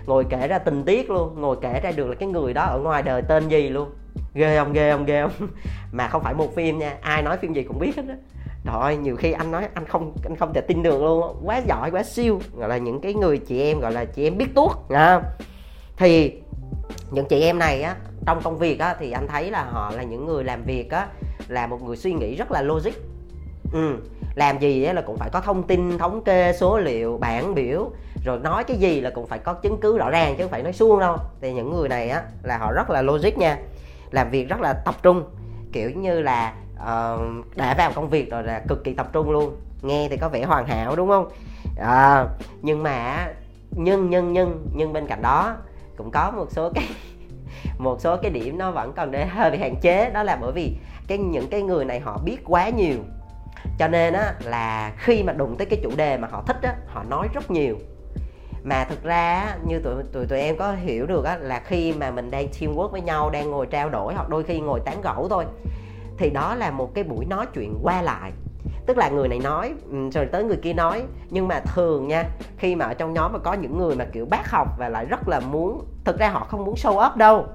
Ngồi 0.06 0.26
kể 0.30 0.48
ra 0.48 0.60
tình 0.60 0.84
tiết 0.84 1.10
luôn, 1.10 1.42
ngồi 1.42 1.58
kể 1.62 1.80
ra 1.84 1.92
được 1.92 2.08
là 2.08 2.16
cái 2.16 2.30
người 2.30 2.54
đó 2.54 2.64
ở 2.64 2.80
ngoài 2.80 3.02
đời 3.02 3.22
tên 3.22 3.50
gì 3.50 3.70
luôn. 3.70 3.90
Ghê 4.34 4.58
không 4.58 4.74
ghê 4.74 4.92
không 4.92 5.06
ghê 5.06 5.22
không? 5.22 5.48
Mà 5.92 6.08
không 6.08 6.24
phải 6.24 6.34
một 6.34 6.56
phim 6.56 6.80
nha, 6.80 6.98
ai 7.02 7.22
nói 7.22 7.38
phim 7.38 7.54
gì 7.54 7.64
cũng 7.64 7.80
biết 7.80 7.96
hết 7.96 8.04
á. 8.10 8.16
Rồi 8.66 8.98
nhiều 8.98 9.16
khi 9.16 9.32
anh 9.32 9.52
nói, 9.52 9.68
anh 9.74 9.86
không 9.86 10.14
anh 10.24 10.36
không 10.36 10.54
thể 10.54 10.62
tin 10.62 10.84
được 10.84 11.02
luôn 11.02 11.42
quá 11.46 11.62
giỏi, 11.68 11.92
quá 11.92 12.04
siêu. 12.04 12.42
Gọi 12.58 12.70
là 12.70 12.78
những 12.78 13.02
cái 13.02 13.14
người 13.14 13.38
chị 13.38 13.62
em, 13.62 13.80
gọi 13.80 13.92
là 13.92 14.06
chị 14.06 14.28
em 14.28 14.38
biết 14.38 14.56
tuốt 14.56 14.72
à. 14.90 15.22
thì 15.98 16.34
những 17.12 17.26
chị 17.26 17.42
em 17.42 17.60
này 17.60 17.82
á, 17.82 17.96
trong 18.26 18.42
công 18.44 18.58
việc 18.58 18.80
á, 18.80 18.96
thì 19.00 19.12
anh 19.12 19.28
thấy 19.28 19.52
là 19.52 19.64
họ 19.64 19.92
là 19.96 20.04
những 20.04 20.26
người 20.26 20.44
làm 20.44 20.64
việc 20.64 20.92
á, 20.92 21.08
là 21.48 21.68
một 21.68 21.82
người 21.82 21.98
suy 21.98 22.14
nghĩ 22.14 22.36
rất 22.36 22.52
là 22.52 22.62
logic. 22.62 22.94
Ừ 23.74 23.98
làm 24.40 24.60
gì 24.60 24.80
là 24.80 25.02
cũng 25.02 25.18
phải 25.18 25.30
có 25.30 25.42
thông 25.42 25.64
tin 25.64 25.98
thống 25.98 26.24
kê 26.24 26.54
số 26.54 26.78
liệu 26.78 27.18
bản 27.18 27.56
biểu 27.56 27.92
rồi 28.26 28.40
nói 28.40 28.64
cái 28.64 28.78
gì 28.78 29.02
là 29.02 29.10
cũng 29.10 29.28
phải 29.28 29.40
có 29.40 29.54
chứng 29.54 29.78
cứ 29.82 29.98
rõ 29.98 30.10
ràng 30.10 30.36
chứ 30.38 30.44
không 30.44 30.52
phải 30.52 30.64
nói 30.64 30.74
suông 30.74 31.00
đâu. 31.00 31.18
Thì 31.42 31.54
những 31.54 31.76
người 31.76 31.90
này 31.90 32.10
á 32.10 32.22
là 32.44 32.58
họ 32.58 32.72
rất 32.72 32.90
là 32.90 33.02
logic 33.02 33.38
nha 33.38 33.58
làm 34.12 34.30
việc 34.30 34.50
rất 34.50 34.62
là 34.62 34.74
tập 34.74 34.96
trung 35.04 35.24
kiểu 35.72 35.90
như 35.90 36.22
là 36.22 36.54
uh, 36.76 37.56
đã 37.56 37.76
vào 37.78 37.92
công 37.96 38.10
việc 38.10 38.32
rồi 38.32 38.44
là 38.44 38.62
cực 38.68 38.84
kỳ 38.84 38.94
tập 38.94 39.10
trung 39.14 39.32
luôn 39.32 39.56
nghe 39.82 40.08
thì 40.10 40.18
có 40.18 40.30
vẻ 40.30 40.44
hoàn 40.44 40.68
hảo 40.68 40.96
đúng 40.96 41.10
không? 41.10 41.30
À, 41.80 42.26
nhưng 42.62 42.84
mà 42.84 43.28
nhưng 43.72 44.10
nhưng 44.10 44.34
nhưng 44.34 44.68
nhưng 44.74 44.94
bên 44.94 45.08
cạnh 45.08 45.22
đó 45.22 45.56
cũng 45.98 46.12
có 46.12 46.32
một 46.32 46.48
số 46.52 46.70
cái 46.76 46.90
một 47.78 48.02
số 48.02 48.18
cái 48.18 48.32
điểm 48.32 48.58
nó 48.58 48.72
vẫn 48.72 48.94
còn 48.96 49.12
để 49.12 49.26
hơi 49.36 49.52
bị 49.52 49.58
hạn 49.58 49.76
chế 49.82 50.10
đó 50.10 50.24
là 50.24 50.38
bởi 50.42 50.52
vì 50.52 50.76
cái 51.08 51.18
những 51.18 51.48
cái 51.48 51.62
người 51.62 51.86
này 51.86 52.00
họ 52.00 52.18
biết 52.26 52.38
quá 52.46 52.70
nhiều 52.70 52.98
cho 53.80 53.88
nên 53.88 54.14
á, 54.14 54.34
là 54.44 54.94
khi 54.98 55.24
mà 55.24 55.34
đụng 55.34 55.56
tới 55.58 55.66
cái 55.66 55.80
chủ 55.84 55.92
đề 55.96 56.18
mà 56.18 56.28
họ 56.32 56.44
thích 56.48 56.58
á, 56.62 56.76
họ 56.88 57.04
nói 57.04 57.28
rất 57.34 57.52
nhiều. 57.52 57.78
Mà 58.64 58.84
thực 58.84 59.04
ra 59.04 59.56
như 59.66 59.80
tụi 59.80 60.04
tụi 60.04 60.26
tụi 60.26 60.40
em 60.40 60.58
có 60.58 60.72
hiểu 60.72 61.06
được 61.06 61.26
á, 61.26 61.38
là 61.38 61.60
khi 61.60 61.94
mà 61.94 62.12
mình 62.12 62.32
đang 62.32 62.48
teamwork 62.48 62.88
với 62.88 63.02
nhau, 63.02 63.30
đang 63.30 63.52
ngồi 63.52 63.66
trao 63.66 63.90
đổi 63.90 64.14
hoặc 64.14 64.30
đôi 64.30 64.44
khi 64.44 64.60
ngồi 64.60 64.80
tán 64.80 65.02
gẫu 65.02 65.30
thôi, 65.30 65.46
thì 66.18 66.30
đó 66.30 66.56
là 66.56 66.72
một 66.72 66.94
cái 66.94 67.04
buổi 67.04 67.26
nói 67.26 67.46
chuyện 67.54 67.80
qua 67.84 68.02
lại. 68.02 68.32
Tức 68.86 68.98
là 68.98 69.10
người 69.10 69.28
này 69.28 69.40
nói 69.40 69.74
ừ, 69.92 70.10
rồi 70.14 70.26
tới 70.26 70.44
người 70.44 70.58
kia 70.58 70.74
nói. 70.74 71.04
Nhưng 71.30 71.48
mà 71.48 71.60
thường 71.60 72.08
nha, 72.08 72.24
khi 72.58 72.76
mà 72.76 72.86
ở 72.86 72.94
trong 72.94 73.14
nhóm 73.14 73.34
mà 73.34 73.40
có 73.40 73.54
những 73.54 73.78
người 73.78 73.96
mà 73.96 74.06
kiểu 74.06 74.26
bác 74.26 74.52
học 74.52 74.68
và 74.78 74.90
lại 74.90 75.06
rất 75.06 75.28
là 75.28 75.40
muốn, 75.40 75.86
thực 76.06 76.20
ra 76.20 76.30
họ 76.30 76.48
không 76.50 76.66
muốn 76.66 76.76
show 76.76 77.10
up 77.10 77.18
đâu 77.18 77.48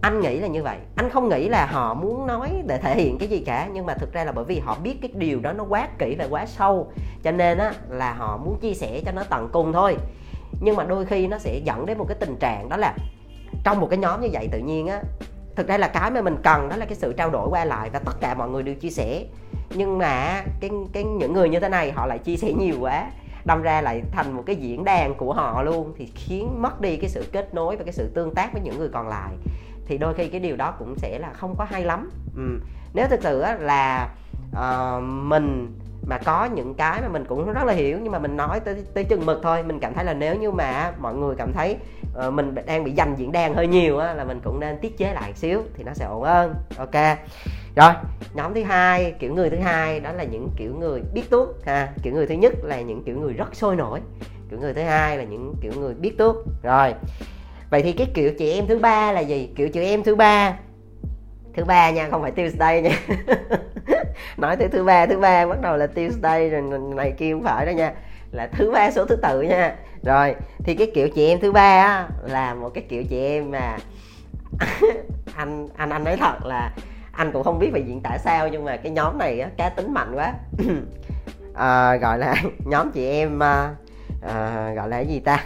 anh 0.00 0.20
nghĩ 0.20 0.38
là 0.38 0.46
như 0.46 0.62
vậy. 0.62 0.78
Anh 0.96 1.10
không 1.10 1.28
nghĩ 1.28 1.48
là 1.48 1.66
họ 1.66 1.94
muốn 1.94 2.26
nói 2.26 2.62
để 2.66 2.78
thể 2.78 2.96
hiện 2.96 3.18
cái 3.18 3.28
gì 3.28 3.42
cả, 3.46 3.68
nhưng 3.72 3.86
mà 3.86 3.94
thực 3.94 4.12
ra 4.12 4.24
là 4.24 4.32
bởi 4.32 4.44
vì 4.44 4.58
họ 4.58 4.76
biết 4.82 4.98
cái 5.02 5.10
điều 5.14 5.40
đó 5.40 5.52
nó 5.52 5.64
quá 5.64 5.88
kỹ 5.98 6.16
và 6.18 6.26
quá 6.30 6.46
sâu, 6.46 6.92
cho 7.22 7.30
nên 7.30 7.58
á, 7.58 7.72
là 7.88 8.12
họ 8.12 8.36
muốn 8.36 8.58
chia 8.60 8.74
sẻ 8.74 9.00
cho 9.06 9.12
nó 9.12 9.22
tận 9.30 9.48
cùng 9.52 9.72
thôi. 9.72 9.96
Nhưng 10.60 10.76
mà 10.76 10.84
đôi 10.84 11.06
khi 11.06 11.26
nó 11.26 11.38
sẽ 11.38 11.60
dẫn 11.64 11.86
đến 11.86 11.98
một 11.98 12.04
cái 12.08 12.16
tình 12.20 12.36
trạng 12.36 12.68
đó 12.68 12.76
là 12.76 12.94
trong 13.64 13.80
một 13.80 13.86
cái 13.90 13.98
nhóm 13.98 14.20
như 14.20 14.28
vậy 14.32 14.48
tự 14.52 14.58
nhiên 14.58 14.86
á, 14.86 15.02
thực 15.56 15.68
ra 15.68 15.78
là 15.78 15.88
cái 15.88 16.10
mà 16.10 16.20
mình 16.20 16.36
cần 16.42 16.68
đó 16.68 16.76
là 16.76 16.86
cái 16.86 16.94
sự 16.94 17.12
trao 17.12 17.30
đổi 17.30 17.48
qua 17.48 17.64
lại 17.64 17.90
và 17.92 17.98
tất 17.98 18.20
cả 18.20 18.34
mọi 18.34 18.48
người 18.48 18.62
đều 18.62 18.74
chia 18.74 18.90
sẻ. 18.90 19.24
Nhưng 19.74 19.98
mà 19.98 20.42
cái 20.60 20.70
cái 20.92 21.04
những 21.04 21.32
người 21.32 21.48
như 21.48 21.60
thế 21.60 21.68
này 21.68 21.92
họ 21.92 22.06
lại 22.06 22.18
chia 22.18 22.36
sẻ 22.36 22.52
nhiều 22.52 22.74
quá, 22.80 23.10
đâm 23.44 23.62
ra 23.62 23.80
lại 23.80 24.02
thành 24.12 24.32
một 24.32 24.42
cái 24.46 24.56
diễn 24.56 24.84
đàn 24.84 25.14
của 25.14 25.32
họ 25.32 25.62
luôn, 25.62 25.94
thì 25.98 26.06
khiến 26.14 26.62
mất 26.62 26.80
đi 26.80 26.96
cái 26.96 27.10
sự 27.10 27.24
kết 27.32 27.54
nối 27.54 27.76
và 27.76 27.84
cái 27.84 27.92
sự 27.92 28.10
tương 28.14 28.34
tác 28.34 28.52
với 28.52 28.62
những 28.62 28.78
người 28.78 28.88
còn 28.92 29.08
lại 29.08 29.32
thì 29.90 29.98
đôi 29.98 30.14
khi 30.14 30.28
cái 30.28 30.40
điều 30.40 30.56
đó 30.56 30.74
cũng 30.78 30.94
sẽ 30.98 31.18
là 31.18 31.32
không 31.32 31.54
có 31.58 31.64
hay 31.64 31.84
lắm. 31.84 32.10
Ừ. 32.36 32.60
nếu 32.94 33.08
thực 33.08 33.22
sự 33.22 33.44
là 33.58 34.08
uh, 34.52 35.02
mình 35.02 35.78
mà 36.06 36.18
có 36.18 36.44
những 36.44 36.74
cái 36.74 37.02
mà 37.02 37.08
mình 37.08 37.24
cũng 37.24 37.52
rất 37.52 37.64
là 37.64 37.72
hiểu 37.72 37.98
nhưng 38.02 38.12
mà 38.12 38.18
mình 38.18 38.36
nói 38.36 38.60
tới 38.60 38.84
tới 38.94 39.04
chừng 39.04 39.26
mực 39.26 39.40
thôi 39.42 39.62
mình 39.62 39.78
cảm 39.80 39.94
thấy 39.94 40.04
là 40.04 40.14
nếu 40.14 40.36
như 40.36 40.50
mà 40.50 40.92
mọi 41.00 41.14
người 41.14 41.34
cảm 41.38 41.52
thấy 41.52 41.76
uh, 42.26 42.32
mình 42.34 42.54
đang 42.66 42.84
bị 42.84 42.92
dành 42.92 43.14
diễn 43.16 43.32
đàn 43.32 43.54
hơi 43.54 43.66
nhiều 43.66 43.98
á 43.98 44.14
là 44.14 44.24
mình 44.24 44.40
cũng 44.44 44.60
nên 44.60 44.78
tiết 44.78 44.98
chế 44.98 45.12
lại 45.12 45.32
xíu 45.34 45.62
thì 45.76 45.84
nó 45.84 45.92
sẽ 45.94 46.04
ổn 46.04 46.22
hơn. 46.22 46.54
Ok. 46.78 47.18
Rồi 47.76 47.92
nhóm 48.34 48.54
thứ 48.54 48.62
hai 48.62 49.14
kiểu 49.18 49.34
người 49.34 49.50
thứ 49.50 49.56
hai 49.56 50.00
đó 50.00 50.12
là 50.12 50.24
những 50.24 50.48
kiểu 50.56 50.74
người 50.74 51.02
biết 51.14 51.30
tuốt 51.30 51.48
ha. 51.64 51.92
Kiểu 52.02 52.14
người 52.14 52.26
thứ 52.26 52.34
nhất 52.34 52.52
là 52.62 52.80
những 52.80 53.02
kiểu 53.04 53.20
người 53.20 53.32
rất 53.32 53.54
sôi 53.54 53.76
nổi. 53.76 54.00
Kiểu 54.50 54.58
người 54.60 54.74
thứ 54.74 54.82
hai 54.82 55.18
là 55.18 55.24
những 55.24 55.54
kiểu 55.60 55.72
người 55.76 55.94
biết 55.94 56.18
tuốt. 56.18 56.36
Rồi 56.62 56.94
vậy 57.70 57.82
thì 57.82 57.92
cái 57.92 58.06
kiểu 58.14 58.32
chị 58.38 58.50
em 58.50 58.66
thứ 58.66 58.78
ba 58.78 59.12
là 59.12 59.20
gì? 59.20 59.50
Kiểu 59.56 59.68
chị 59.68 59.80
em 59.84 60.02
thứ 60.02 60.14
ba. 60.16 60.56
Thứ 61.54 61.64
ba 61.64 61.90
nha 61.90 62.08
không 62.10 62.22
phải 62.22 62.30
Tuesday 62.30 62.82
nha. 62.82 62.98
Nói 64.36 64.56
tới 64.56 64.68
thứ 64.68 64.84
ba 64.84 65.06
thứ 65.06 65.18
ba 65.18 65.46
bắt 65.46 65.60
đầu 65.60 65.76
là 65.76 65.86
Tuesday 65.86 66.50
rồi 66.50 66.62
này 66.96 67.12
kia 67.18 67.32
không 67.32 67.42
phải 67.42 67.66
đó 67.66 67.70
nha. 67.70 67.92
Là 68.32 68.46
thứ 68.52 68.70
ba 68.70 68.90
số 68.90 69.04
thứ 69.04 69.16
tự 69.16 69.42
nha. 69.42 69.76
Rồi 70.02 70.34
thì 70.64 70.74
cái 70.74 70.90
kiểu 70.94 71.08
chị 71.08 71.28
em 71.28 71.40
thứ 71.40 71.52
ba 71.52 71.82
á 71.82 72.08
là 72.24 72.54
một 72.54 72.70
cái 72.74 72.84
kiểu 72.88 73.04
chị 73.04 73.20
em 73.20 73.50
mà 73.50 73.76
anh 75.36 75.68
anh 75.76 75.90
anh 75.90 76.04
nói 76.04 76.16
thật 76.16 76.44
là 76.44 76.72
anh 77.12 77.32
cũng 77.32 77.44
không 77.44 77.58
biết 77.58 77.68
phải 77.72 77.82
diễn 77.82 78.00
tả 78.00 78.18
sao 78.18 78.48
nhưng 78.48 78.64
mà 78.64 78.76
cái 78.76 78.92
nhóm 78.92 79.18
này 79.18 79.40
á 79.40 79.48
cá 79.56 79.68
tính 79.68 79.94
mạnh 79.94 80.12
quá. 80.14 80.34
À, 81.54 81.96
gọi 82.00 82.18
là 82.18 82.34
nhóm 82.64 82.90
chị 82.92 83.06
em 83.08 83.42
à, 83.42 83.74
gọi 84.76 84.88
là 84.88 84.96
cái 84.96 85.06
gì 85.06 85.20
ta? 85.20 85.44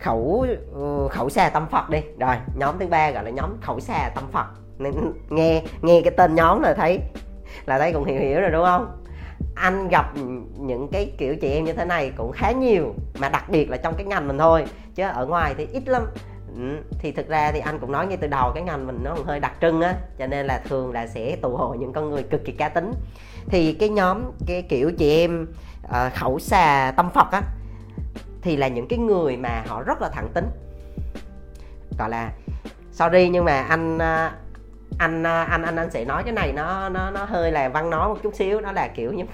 Khẩu 0.00 0.46
ừ, 0.74 1.08
khẩu 1.10 1.30
xà 1.30 1.48
tâm 1.48 1.66
phật 1.70 1.90
đi. 1.90 2.00
Rồi 2.18 2.36
nhóm 2.56 2.78
thứ 2.78 2.86
ba 2.86 3.10
gọi 3.10 3.24
là 3.24 3.30
nhóm 3.30 3.50
khẩu 3.60 3.80
xà 3.80 4.10
tâm 4.14 4.24
phật. 4.32 4.46
Nên 4.78 4.94
nghe 5.30 5.62
nghe 5.82 6.00
cái 6.04 6.10
tên 6.16 6.34
nhóm 6.34 6.60
là 6.60 6.74
thấy 6.74 7.00
là 7.66 7.78
thấy 7.78 7.92
cũng 7.92 8.04
hiểu 8.04 8.20
hiểu 8.20 8.40
rồi 8.40 8.50
đúng 8.50 8.64
không? 8.64 9.04
Anh 9.54 9.88
gặp 9.88 10.12
những 10.58 10.88
cái 10.92 11.12
kiểu 11.18 11.36
chị 11.36 11.50
em 11.50 11.64
như 11.64 11.72
thế 11.72 11.84
này 11.84 12.12
cũng 12.16 12.32
khá 12.32 12.50
nhiều 12.50 12.94
mà 13.18 13.28
đặc 13.28 13.44
biệt 13.48 13.70
là 13.70 13.76
trong 13.76 13.94
cái 13.96 14.06
ngành 14.06 14.28
mình 14.28 14.38
thôi 14.38 14.64
chứ 14.94 15.04
ở 15.04 15.26
ngoài 15.26 15.54
thì 15.58 15.66
ít 15.72 15.88
lắm. 15.88 16.06
Ừ, 16.56 16.76
thì 16.98 17.12
thực 17.12 17.28
ra 17.28 17.52
thì 17.52 17.60
anh 17.60 17.78
cũng 17.78 17.92
nói 17.92 18.06
ngay 18.06 18.16
từ 18.16 18.26
đầu 18.26 18.52
cái 18.54 18.62
ngành 18.62 18.86
mình 18.86 19.00
nó 19.02 19.14
còn 19.16 19.24
hơi 19.24 19.40
đặc 19.40 19.52
trưng 19.60 19.80
á 19.80 19.94
cho 20.18 20.26
nên 20.26 20.46
là 20.46 20.62
thường 20.68 20.92
là 20.92 21.06
sẽ 21.06 21.36
tụ 21.42 21.56
hội 21.56 21.78
những 21.78 21.92
con 21.92 22.10
người 22.10 22.22
cực 22.22 22.44
kỳ 22.44 22.52
cá 22.52 22.68
tính. 22.68 22.92
Thì 23.46 23.72
cái 23.72 23.88
nhóm 23.88 24.22
cái 24.46 24.62
kiểu 24.62 24.92
chị 24.98 25.18
em 25.18 25.46
uh, 25.84 26.14
khẩu 26.14 26.38
xà 26.38 26.92
tâm 26.96 27.10
phật 27.10 27.26
á 27.32 27.42
thì 28.42 28.56
là 28.56 28.68
những 28.68 28.88
cái 28.88 28.98
người 28.98 29.36
mà 29.36 29.64
họ 29.66 29.82
rất 29.82 30.02
là 30.02 30.08
thẳng 30.08 30.28
tính. 30.34 30.46
Gọi 31.98 32.10
là 32.10 32.32
sorry 32.92 33.28
nhưng 33.28 33.44
mà 33.44 33.62
anh 33.62 33.98
à, 33.98 34.32
anh 34.98 35.26
à, 35.26 35.42
anh 35.44 35.62
anh 35.62 35.76
anh 35.76 35.90
sẽ 35.90 36.04
nói 36.04 36.22
cái 36.22 36.32
này 36.32 36.52
nó 36.52 36.88
nó 36.88 37.10
nó 37.10 37.24
hơi 37.24 37.52
là 37.52 37.68
văn 37.68 37.90
nói 37.90 38.08
một 38.08 38.16
chút 38.22 38.34
xíu. 38.34 38.60
Đó 38.60 38.72
là 38.72 38.88
kiểu 38.88 39.12
như 39.12 39.24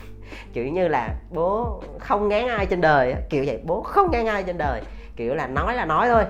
kiểu 0.52 0.66
như 0.66 0.88
là 0.88 1.14
bố 1.30 1.82
không 1.98 2.28
ngán 2.28 2.48
ai 2.48 2.66
trên 2.66 2.80
đời 2.80 3.14
kiểu 3.30 3.44
vậy 3.46 3.60
bố 3.64 3.82
không 3.82 4.10
ngán 4.10 4.26
ai 4.26 4.42
trên 4.42 4.58
đời 4.58 4.82
kiểu 5.16 5.34
là 5.34 5.46
nói 5.46 5.74
là 5.74 5.84
nói 5.84 6.08
thôi. 6.08 6.24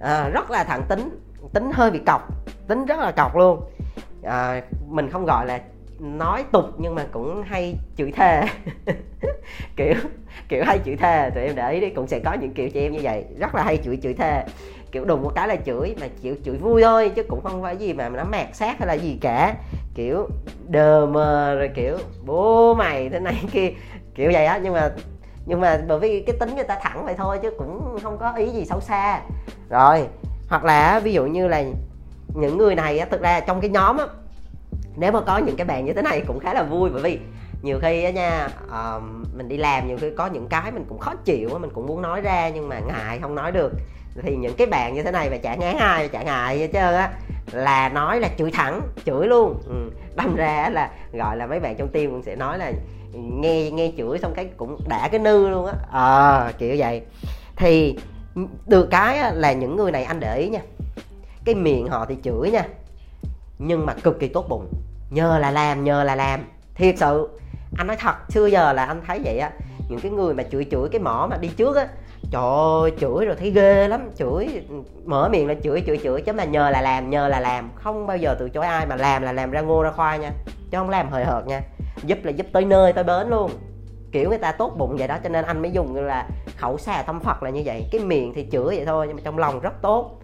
À, 0.00 0.28
rất 0.28 0.50
là 0.50 0.64
thẳng 0.64 0.82
tính 0.88 1.18
tính 1.52 1.70
hơi 1.74 1.90
bị 1.90 1.98
cọc 2.06 2.28
tính 2.68 2.84
rất 2.84 2.98
là 2.98 3.12
cọc 3.12 3.36
luôn. 3.36 3.60
À, 4.22 4.62
mình 4.88 5.10
không 5.10 5.24
gọi 5.24 5.46
là 5.46 5.60
nói 6.00 6.44
tục 6.52 6.64
nhưng 6.78 6.94
mà 6.94 7.06
cũng 7.12 7.42
hay 7.42 7.76
chửi 7.96 8.12
thề. 8.12 8.42
kiểu 9.76 9.94
kiểu 10.48 10.64
hay 10.64 10.80
chửi 10.84 10.96
thề, 10.96 11.30
tụi 11.30 11.44
em 11.44 11.56
để 11.56 11.72
ý 11.72 11.80
đi, 11.80 11.90
cũng 11.90 12.06
sẽ 12.06 12.18
có 12.18 12.32
những 12.32 12.54
kiểu 12.54 12.70
chị 12.70 12.80
em 12.80 12.92
như 12.92 13.00
vậy. 13.02 13.24
Rất 13.38 13.54
là 13.54 13.62
hay 13.62 13.76
chửi 13.76 13.98
chửi 14.02 14.14
thề. 14.14 14.44
Kiểu 14.92 15.04
đùng 15.04 15.22
một 15.22 15.32
cái 15.34 15.48
là 15.48 15.56
chửi, 15.56 15.94
mà 16.00 16.06
chịu 16.22 16.36
chửi 16.44 16.56
vui 16.56 16.82
thôi, 16.82 17.12
chứ 17.16 17.22
cũng 17.22 17.40
không 17.42 17.62
phải 17.62 17.76
gì 17.76 17.92
mà 17.92 18.08
nó 18.08 18.24
mạt 18.24 18.46
sát 18.52 18.78
hay 18.78 18.88
là 18.88 18.94
gì 18.94 19.18
cả. 19.20 19.54
Kiểu 19.94 20.28
đờ 20.68 21.06
mờ 21.06 21.54
rồi 21.54 21.70
kiểu, 21.74 21.98
bố 22.26 22.74
mày 22.74 23.08
thế 23.08 23.20
này 23.20 23.44
kia. 23.52 23.72
Kiểu 24.14 24.30
vậy 24.32 24.44
á, 24.44 24.60
nhưng 24.62 24.72
mà 24.72 24.90
nhưng 25.46 25.60
mà 25.60 25.80
bởi 25.88 25.98
vì 25.98 26.20
cái 26.20 26.36
tính 26.40 26.54
người 26.54 26.64
ta 26.64 26.78
thẳng 26.82 27.04
vậy 27.04 27.14
thôi, 27.18 27.38
chứ 27.42 27.50
cũng 27.58 27.98
không 28.02 28.18
có 28.18 28.32
ý 28.32 28.48
gì 28.48 28.64
xấu 28.64 28.80
xa. 28.80 29.20
Rồi, 29.70 30.06
hoặc 30.48 30.64
là 30.64 31.00
ví 31.00 31.12
dụ 31.12 31.26
như 31.26 31.48
là 31.48 31.64
những 32.34 32.58
người 32.58 32.74
này 32.74 32.98
á, 32.98 33.06
thực 33.10 33.20
ra 33.20 33.40
trong 33.40 33.60
cái 33.60 33.70
nhóm 33.70 33.98
á, 33.98 34.04
nếu 34.96 35.12
mà 35.12 35.20
có 35.20 35.38
những 35.38 35.56
cái 35.56 35.66
bạn 35.66 35.84
như 35.84 35.92
thế 35.92 36.02
này 36.02 36.22
cũng 36.26 36.40
khá 36.40 36.54
là 36.54 36.62
vui, 36.62 36.90
bởi 36.90 37.02
vì 37.02 37.18
nhiều 37.62 37.78
khi 37.82 38.04
á 38.04 38.10
nha 38.10 38.48
uh, 38.64 39.02
mình 39.36 39.48
đi 39.48 39.56
làm 39.56 39.88
nhiều 39.88 39.96
khi 40.00 40.10
có 40.16 40.26
những 40.26 40.46
cái 40.48 40.72
mình 40.72 40.84
cũng 40.88 40.98
khó 40.98 41.14
chịu 41.24 41.58
mình 41.58 41.70
cũng 41.74 41.86
muốn 41.86 42.02
nói 42.02 42.20
ra 42.20 42.48
nhưng 42.48 42.68
mà 42.68 42.78
ngại 42.78 43.18
không 43.22 43.34
nói 43.34 43.52
được. 43.52 43.72
Thì 44.22 44.36
những 44.36 44.54
cái 44.56 44.66
bạn 44.66 44.94
như 44.94 45.02
thế 45.02 45.10
này 45.10 45.30
mà 45.30 45.36
chả 45.36 45.54
ngán 45.54 45.76
ai 45.76 46.08
chả 46.08 46.22
ngại 46.22 46.58
hết 46.58 46.68
trơn 46.72 46.94
á 46.94 47.10
là 47.52 47.88
nói 47.88 48.20
là 48.20 48.28
chửi 48.38 48.50
thẳng 48.50 48.80
chửi 49.04 49.26
luôn. 49.26 49.62
Ừ. 49.66 49.90
đâm 50.16 50.36
ra 50.36 50.68
là 50.72 50.90
gọi 51.12 51.36
là 51.36 51.46
mấy 51.46 51.60
bạn 51.60 51.76
trong 51.76 51.88
tim 51.88 52.10
cũng 52.10 52.22
sẽ 52.22 52.36
nói 52.36 52.58
là 52.58 52.72
nghe 53.12 53.70
nghe 53.70 53.92
chửi 53.96 54.18
xong 54.18 54.32
cái 54.34 54.48
cũng 54.56 54.78
đã 54.88 55.08
cái 55.08 55.20
nư 55.20 55.48
luôn 55.48 55.66
á. 55.66 55.72
À, 55.92 56.52
kiểu 56.58 56.74
vậy. 56.78 57.02
Thì 57.56 57.98
được 58.66 58.88
cái 58.90 59.34
là 59.34 59.52
những 59.52 59.76
người 59.76 59.92
này 59.92 60.04
anh 60.04 60.20
để 60.20 60.38
ý 60.38 60.48
nha 60.48 60.60
cái 61.44 61.54
miệng 61.54 61.88
họ 61.88 62.06
thì 62.08 62.16
chửi 62.22 62.50
nha 62.50 62.64
nhưng 63.58 63.86
mà 63.86 63.94
cực 63.94 64.20
kỳ 64.20 64.28
tốt 64.28 64.46
bụng 64.48 64.66
nhờ 65.10 65.38
là 65.38 65.50
làm 65.50 65.84
nhờ 65.84 66.04
là 66.04 66.14
làm 66.14 66.40
thiệt 66.74 66.94
sự 66.98 67.28
anh 67.76 67.86
nói 67.86 67.96
thật, 67.96 68.14
xưa 68.28 68.46
giờ 68.46 68.72
là 68.72 68.84
anh 68.84 69.02
thấy 69.06 69.20
vậy 69.24 69.38
á, 69.38 69.50
những 69.88 70.00
cái 70.00 70.12
người 70.12 70.34
mà 70.34 70.42
chửi 70.42 70.66
chửi 70.70 70.88
cái 70.88 71.00
mỏ 71.00 71.26
mà 71.30 71.36
đi 71.36 71.48
trước 71.48 71.76
á, 71.76 71.86
trời 72.30 72.42
ơi, 72.82 72.92
chửi 73.00 73.26
rồi 73.26 73.36
thấy 73.38 73.50
ghê 73.50 73.88
lắm, 73.88 74.10
chửi, 74.16 74.48
mở 75.04 75.28
miệng 75.32 75.48
là 75.48 75.54
chửi 75.62 75.82
chửi 75.86 76.00
chửi, 76.02 76.22
chứ 76.22 76.32
mà 76.32 76.44
nhờ 76.44 76.70
là 76.70 76.80
làm, 76.80 77.10
nhờ 77.10 77.28
là 77.28 77.40
làm, 77.40 77.70
không 77.74 78.06
bao 78.06 78.16
giờ 78.16 78.36
từ 78.38 78.48
chối 78.48 78.66
ai 78.66 78.86
mà 78.86 78.96
làm 78.96 79.22
là 79.22 79.32
làm 79.32 79.50
ra 79.50 79.60
ngô 79.60 79.82
ra 79.82 79.90
khoai 79.90 80.18
nha, 80.18 80.30
chứ 80.70 80.78
không 80.78 80.90
làm 80.90 81.10
hời 81.10 81.24
hợt 81.24 81.46
nha, 81.46 81.60
giúp 82.02 82.18
là 82.22 82.30
giúp 82.30 82.46
tới 82.52 82.64
nơi 82.64 82.92
tới 82.92 83.04
bến 83.04 83.28
luôn. 83.28 83.50
Kiểu 84.12 84.28
người 84.28 84.38
ta 84.38 84.52
tốt 84.52 84.72
bụng 84.78 84.96
vậy 84.96 85.08
đó, 85.08 85.18
cho 85.22 85.28
nên 85.28 85.44
anh 85.44 85.62
mới 85.62 85.70
dùng 85.70 85.96
là 85.96 86.28
khẩu 86.56 86.78
xà 86.78 87.02
tâm 87.02 87.20
phật 87.20 87.42
là 87.42 87.50
như 87.50 87.62
vậy, 87.64 87.88
cái 87.92 88.00
miệng 88.00 88.32
thì 88.34 88.46
chửi 88.52 88.76
vậy 88.76 88.84
thôi, 88.86 89.06
nhưng 89.06 89.16
mà 89.16 89.22
trong 89.24 89.38
lòng 89.38 89.60
rất 89.60 89.72
tốt 89.82 90.20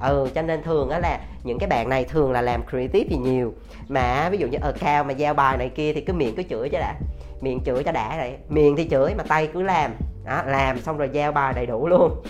ừ 0.00 0.28
cho 0.34 0.42
nên 0.42 0.62
thường 0.62 0.90
á 0.90 0.98
là 0.98 1.20
những 1.44 1.58
cái 1.58 1.68
bạn 1.68 1.88
này 1.88 2.04
thường 2.04 2.32
là 2.32 2.42
làm 2.42 2.62
creative 2.70 3.06
thì 3.10 3.16
nhiều. 3.16 3.54
Mà 3.88 4.28
ví 4.30 4.38
dụ 4.38 4.46
như 4.46 4.58
ở 4.60 4.72
cao 4.80 5.04
mà 5.04 5.12
giao 5.12 5.34
bài 5.34 5.56
này 5.56 5.68
kia 5.68 5.92
thì 5.92 6.00
cứ 6.00 6.12
miệng 6.12 6.36
cứ 6.36 6.42
chửi 6.42 6.68
chứ 6.68 6.78
đã. 6.78 6.94
Miệng 7.40 7.60
chửi 7.64 7.84
cho 7.84 7.92
đã 7.92 8.14
này 8.16 8.36
miệng 8.48 8.76
thì 8.76 8.88
chửi 8.90 9.14
mà 9.14 9.24
tay 9.28 9.48
cứ 9.52 9.62
làm. 9.62 9.90
Đó, 10.24 10.42
làm 10.46 10.80
xong 10.80 10.98
rồi 10.98 11.08
giao 11.12 11.32
bài 11.32 11.52
đầy 11.52 11.66
đủ 11.66 11.88
luôn. 11.88 12.22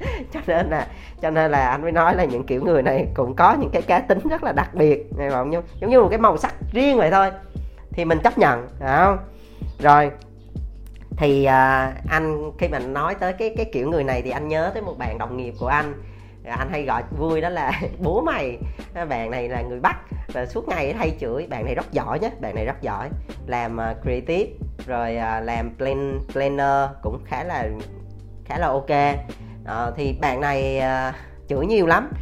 Cho 0.32 0.40
nên 0.46 0.70
là 0.70 0.86
cho 1.22 1.30
nên 1.30 1.50
là 1.50 1.70
anh 1.70 1.82
mới 1.82 1.92
nói 1.92 2.14
là 2.14 2.24
những 2.24 2.46
kiểu 2.46 2.64
người 2.64 2.82
này 2.82 3.06
cũng 3.14 3.34
có 3.36 3.56
những 3.60 3.70
cái 3.72 3.82
cá 3.82 4.00
tính 4.00 4.18
rất 4.30 4.44
là 4.44 4.52
đặc 4.52 4.74
biệt. 4.74 5.06
Này 5.18 5.30
mà 5.30 5.36
giống, 5.36 5.62
giống 5.80 5.90
như 5.90 6.00
một 6.00 6.08
cái 6.08 6.18
màu 6.18 6.36
sắc 6.36 6.54
riêng 6.72 6.96
vậy 6.98 7.10
thôi. 7.10 7.30
Thì 7.90 8.04
mình 8.04 8.18
chấp 8.24 8.38
nhận 8.38 8.66
không? 8.80 9.18
Rồi 9.78 10.10
thì 11.16 11.46
uh, 11.46 12.10
anh 12.10 12.50
khi 12.58 12.68
mà 12.68 12.78
nói 12.78 13.14
tới 13.14 13.32
cái 13.32 13.54
cái 13.56 13.66
kiểu 13.72 13.90
người 13.90 14.04
này 14.04 14.22
thì 14.22 14.30
anh 14.30 14.48
nhớ 14.48 14.70
tới 14.74 14.82
một 14.82 14.98
bạn 14.98 15.18
đồng 15.18 15.36
nghiệp 15.36 15.54
của 15.60 15.66
anh 15.66 15.94
anh 16.44 16.70
hay 16.70 16.82
gọi 16.82 17.02
vui 17.10 17.40
đó 17.40 17.48
là 17.48 17.72
bố 17.98 18.20
mày. 18.20 18.58
Bạn 19.08 19.30
này 19.30 19.48
là 19.48 19.62
người 19.62 19.80
bắc. 19.80 19.96
Và 20.32 20.46
suốt 20.46 20.68
ngày 20.68 20.92
hay 20.92 21.16
chửi 21.20 21.46
bạn 21.46 21.64
này 21.64 21.74
rất 21.74 21.92
giỏi 21.92 22.18
nhé 22.18 22.30
bạn 22.40 22.54
này 22.54 22.64
rất 22.64 22.82
giỏi. 22.82 23.08
Làm 23.46 23.80
à, 23.80 23.94
creative 24.02 24.50
rồi 24.86 25.16
à, 25.16 25.40
làm 25.40 25.76
plan 25.76 26.18
planner 26.32 26.90
cũng 27.02 27.24
khá 27.24 27.44
là 27.44 27.68
khá 28.44 28.58
là 28.58 28.66
ok. 28.66 29.16
Uh, 29.62 29.96
thì 29.96 30.18
bạn 30.20 30.40
này 30.40 30.80
uh, 31.08 31.14
chửi 31.48 31.66
nhiều 31.66 31.86
lắm. 31.86 32.12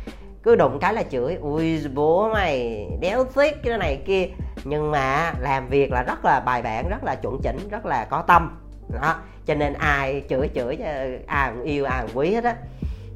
Cứ 0.43 0.57
đụng 0.57 0.79
cái 0.81 0.95
là 0.95 1.03
chửi 1.03 1.35
ui 1.35 1.81
bố 1.95 2.29
mày 2.29 2.87
đéo 3.01 3.25
tiếc 3.25 3.63
cái 3.63 3.79
này 3.79 4.03
kia. 4.07 4.27
Nhưng 4.65 4.91
mà 4.91 5.33
làm 5.41 5.69
việc 5.69 5.93
là 5.93 6.03
rất 6.03 6.25
là 6.25 6.41
bài 6.41 6.63
bản 6.63 6.89
rất 6.89 7.05
là 7.05 7.15
chuẩn 7.15 7.41
chỉnh 7.43 7.69
rất 7.71 7.87
là 7.87 8.05
có 8.05 8.23
tâm. 8.23 8.59
Đó 8.89 9.17
cho 9.47 9.55
nên 9.55 9.73
ai 9.73 10.23
chửi 10.29 10.51
chửi 10.55 10.79
ai 11.27 11.51
cũng 11.55 11.63
yêu 11.63 11.85
ai 11.85 12.03
cũng 12.03 12.19
quý 12.19 12.35
hết 12.35 12.45
á 12.45 12.55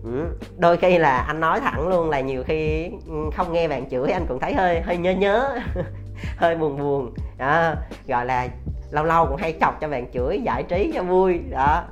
ừ. 0.04 0.26
đôi 0.58 0.76
khi 0.76 0.99
là 0.99 1.16
anh 1.16 1.40
nói 1.40 1.61
thẳng 1.61 1.88
luôn 1.88 2.11
là 2.11 2.20
nhiều 2.20 2.44
khi 2.46 2.90
ừ, 3.06 3.30
không 3.37 3.52
nghe 3.52 3.68
bạn 3.68 3.90
chửi 3.90 4.11
anh 4.11 4.26
cũng 4.26 4.40
thấy 4.40 4.54
hơi 4.54 4.80
hơi 4.80 4.96
nhớ 4.96 5.12
nhớ, 5.12 5.58
hơi 6.37 6.56
buồn 6.56 6.78
buồn. 6.78 7.14
Đó, 7.38 7.75
gọi 8.06 8.26
là 8.26 8.49
lâu 8.90 9.04
lâu 9.04 9.26
cũng 9.26 9.37
hay 9.37 9.54
chọc 9.61 9.80
cho 9.80 9.88
bạn 9.88 10.06
chửi, 10.12 10.40
giải 10.42 10.62
trí 10.62 10.92
cho 10.94 11.02
vui. 11.02 11.40
Đó. 11.50 11.84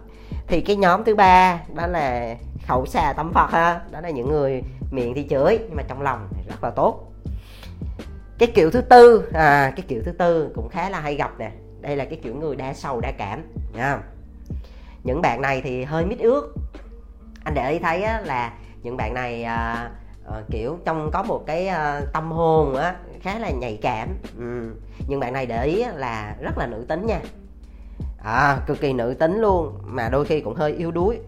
Thì 0.47 0.61
cái 0.61 0.77
nhóm 0.77 1.05
thứ 1.05 1.15
ba 1.15 1.61
đó 1.75 1.87
là 1.87 2.37
khẩu 2.67 2.87
xà 2.87 3.13
tâm 3.17 3.33
phật 3.33 3.51
ha, 3.51 3.81
đó 3.91 4.01
là 4.01 4.11
những 4.11 4.29
người 4.29 4.63
miệng 4.91 5.15
thì 5.15 5.27
chửi 5.31 5.59
nhưng 5.59 5.77
mà 5.77 5.83
trong 5.89 6.03
lòng 6.03 6.29
thì 6.31 6.43
rất 6.49 6.65
là 6.65 6.71
tốt. 6.71 7.13
Cái 8.39 8.53
kiểu 8.55 8.71
thứ 8.71 8.81
tư 8.81 9.29
à 9.33 9.73
cái 9.77 9.85
kiểu 9.89 10.03
thứ 10.05 10.13
tư 10.13 10.51
cũng 10.55 10.69
khá 10.69 10.91
là 10.91 11.01
hay 11.01 11.15
gặp 11.15 11.31
nè. 11.39 11.51
Đây 11.81 11.97
là 11.97 12.05
cái 12.05 12.19
kiểu 12.23 12.35
người 12.35 12.57
đa 12.57 12.75
sầu 12.75 13.01
đa 13.01 13.13
cảm, 13.19 13.43
nha. 13.75 13.99
Những 15.05 15.23
bạn 15.23 15.41
này 15.41 15.63
thì 15.65 15.85
hơi 15.85 16.07
mít 16.07 16.19
ướt 16.19 16.55
anh 17.45 17.55
để 17.55 17.71
ý 17.71 17.79
thấy 17.79 18.03
á, 18.03 18.21
là 18.25 18.53
những 18.83 18.97
bạn 18.97 19.15
này 19.15 19.45
à, 19.45 19.91
à, 20.31 20.43
kiểu 20.51 20.79
trong 20.85 21.11
có 21.13 21.23
một 21.23 21.43
cái 21.47 21.69
à, 21.69 22.01
tâm 22.13 22.33
hồn 22.33 22.77
á 22.77 22.97
khá 23.21 23.39
là 23.39 23.51
nhạy 23.51 23.79
cảm. 23.83 24.09
Ừ. 24.39 24.75
nhưng 25.09 25.21
bạn 25.21 25.33
này 25.33 25.47
để 25.47 25.65
ý 25.65 25.85
là 25.95 26.37
rất 26.41 26.59
là 26.59 26.67
nữ 26.67 26.85
tính 26.89 27.07
nha. 27.07 27.21
À, 28.25 28.59
cực 28.67 28.81
kỳ 28.81 28.93
nữ 28.93 29.15
tính 29.19 29.41
luôn 29.41 29.79
mà 29.85 30.09
đôi 30.09 30.25
khi 30.25 30.41
cũng 30.41 30.55
hơi 30.55 30.73
yếu 30.73 30.91
đuối 30.91 31.19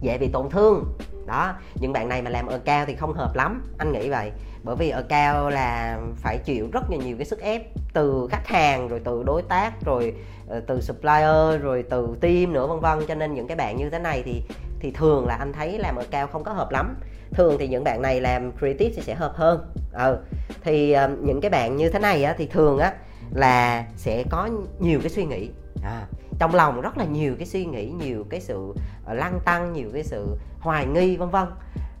dễ 0.00 0.18
bị 0.18 0.28
tổn 0.32 0.50
thương. 0.50 0.84
Đó 1.26 1.54
những 1.74 1.92
bạn 1.92 2.08
này 2.08 2.22
mà 2.22 2.30
làm 2.30 2.46
ở 2.46 2.58
cao 2.58 2.86
thì 2.86 2.94
không 2.94 3.12
hợp 3.12 3.36
lắm 3.36 3.62
anh 3.78 3.92
nghĩ 3.92 4.10
vậy. 4.10 4.32
Bởi 4.62 4.76
vì 4.76 4.90
ở 4.90 5.02
cao 5.02 5.50
là 5.50 5.98
phải 6.16 6.38
chịu 6.38 6.68
rất 6.72 6.90
là 6.90 6.96
nhiều 6.96 7.16
cái 7.16 7.26
sức 7.26 7.40
ép 7.40 7.62
từ 7.92 8.28
khách 8.30 8.46
hàng 8.46 8.88
rồi 8.88 9.00
từ 9.04 9.22
đối 9.22 9.42
tác 9.42 9.72
rồi 9.84 10.14
ờ, 10.48 10.60
từ 10.66 10.80
supplier 10.80 11.62
rồi 11.62 11.84
từ 11.90 12.16
team 12.20 12.52
nữa 12.52 12.66
vân 12.66 12.80
vân. 12.80 13.06
Cho 13.08 13.14
nên 13.14 13.34
những 13.34 13.46
cái 13.46 13.56
bạn 13.56 13.76
như 13.76 13.90
thế 13.90 13.98
này 13.98 14.22
thì 14.24 14.42
thì 14.80 14.90
thường 14.90 15.26
là 15.26 15.34
anh 15.34 15.52
thấy 15.52 15.78
làm 15.78 15.96
ở 15.96 16.04
cao 16.10 16.26
không 16.26 16.44
có 16.44 16.52
hợp 16.52 16.70
lắm. 16.70 16.96
Thường 17.30 17.56
thì 17.58 17.68
những 17.68 17.84
bạn 17.84 18.02
này 18.02 18.20
làm 18.20 18.52
creative 18.58 18.92
thì 18.96 19.02
sẽ 19.02 19.14
hợp 19.14 19.32
hơn. 19.34 19.72
Ừ. 19.92 20.18
thì 20.62 20.96
uh, 21.04 21.10
những 21.22 21.40
cái 21.40 21.50
bạn 21.50 21.76
như 21.76 21.90
thế 21.90 21.98
này 21.98 22.24
á, 22.24 22.34
thì 22.38 22.46
thường 22.46 22.78
á 22.78 22.92
là 23.30 23.84
sẽ 23.96 24.24
có 24.30 24.48
nhiều 24.78 25.00
cái 25.02 25.10
suy 25.10 25.24
nghĩ. 25.24 25.50
À, 25.82 26.06
trong 26.38 26.54
lòng 26.54 26.80
rất 26.80 26.98
là 26.98 27.04
nhiều 27.04 27.34
cái 27.38 27.46
suy 27.46 27.64
nghĩ 27.64 27.86
nhiều 27.86 28.24
cái 28.30 28.40
sự 28.40 28.74
ờ, 29.04 29.14
lăng 29.14 29.40
tăng 29.44 29.72
nhiều 29.72 29.88
cái 29.92 30.04
sự 30.04 30.36
hoài 30.60 30.86
nghi 30.86 31.16
vân 31.16 31.30
vân. 31.30 31.48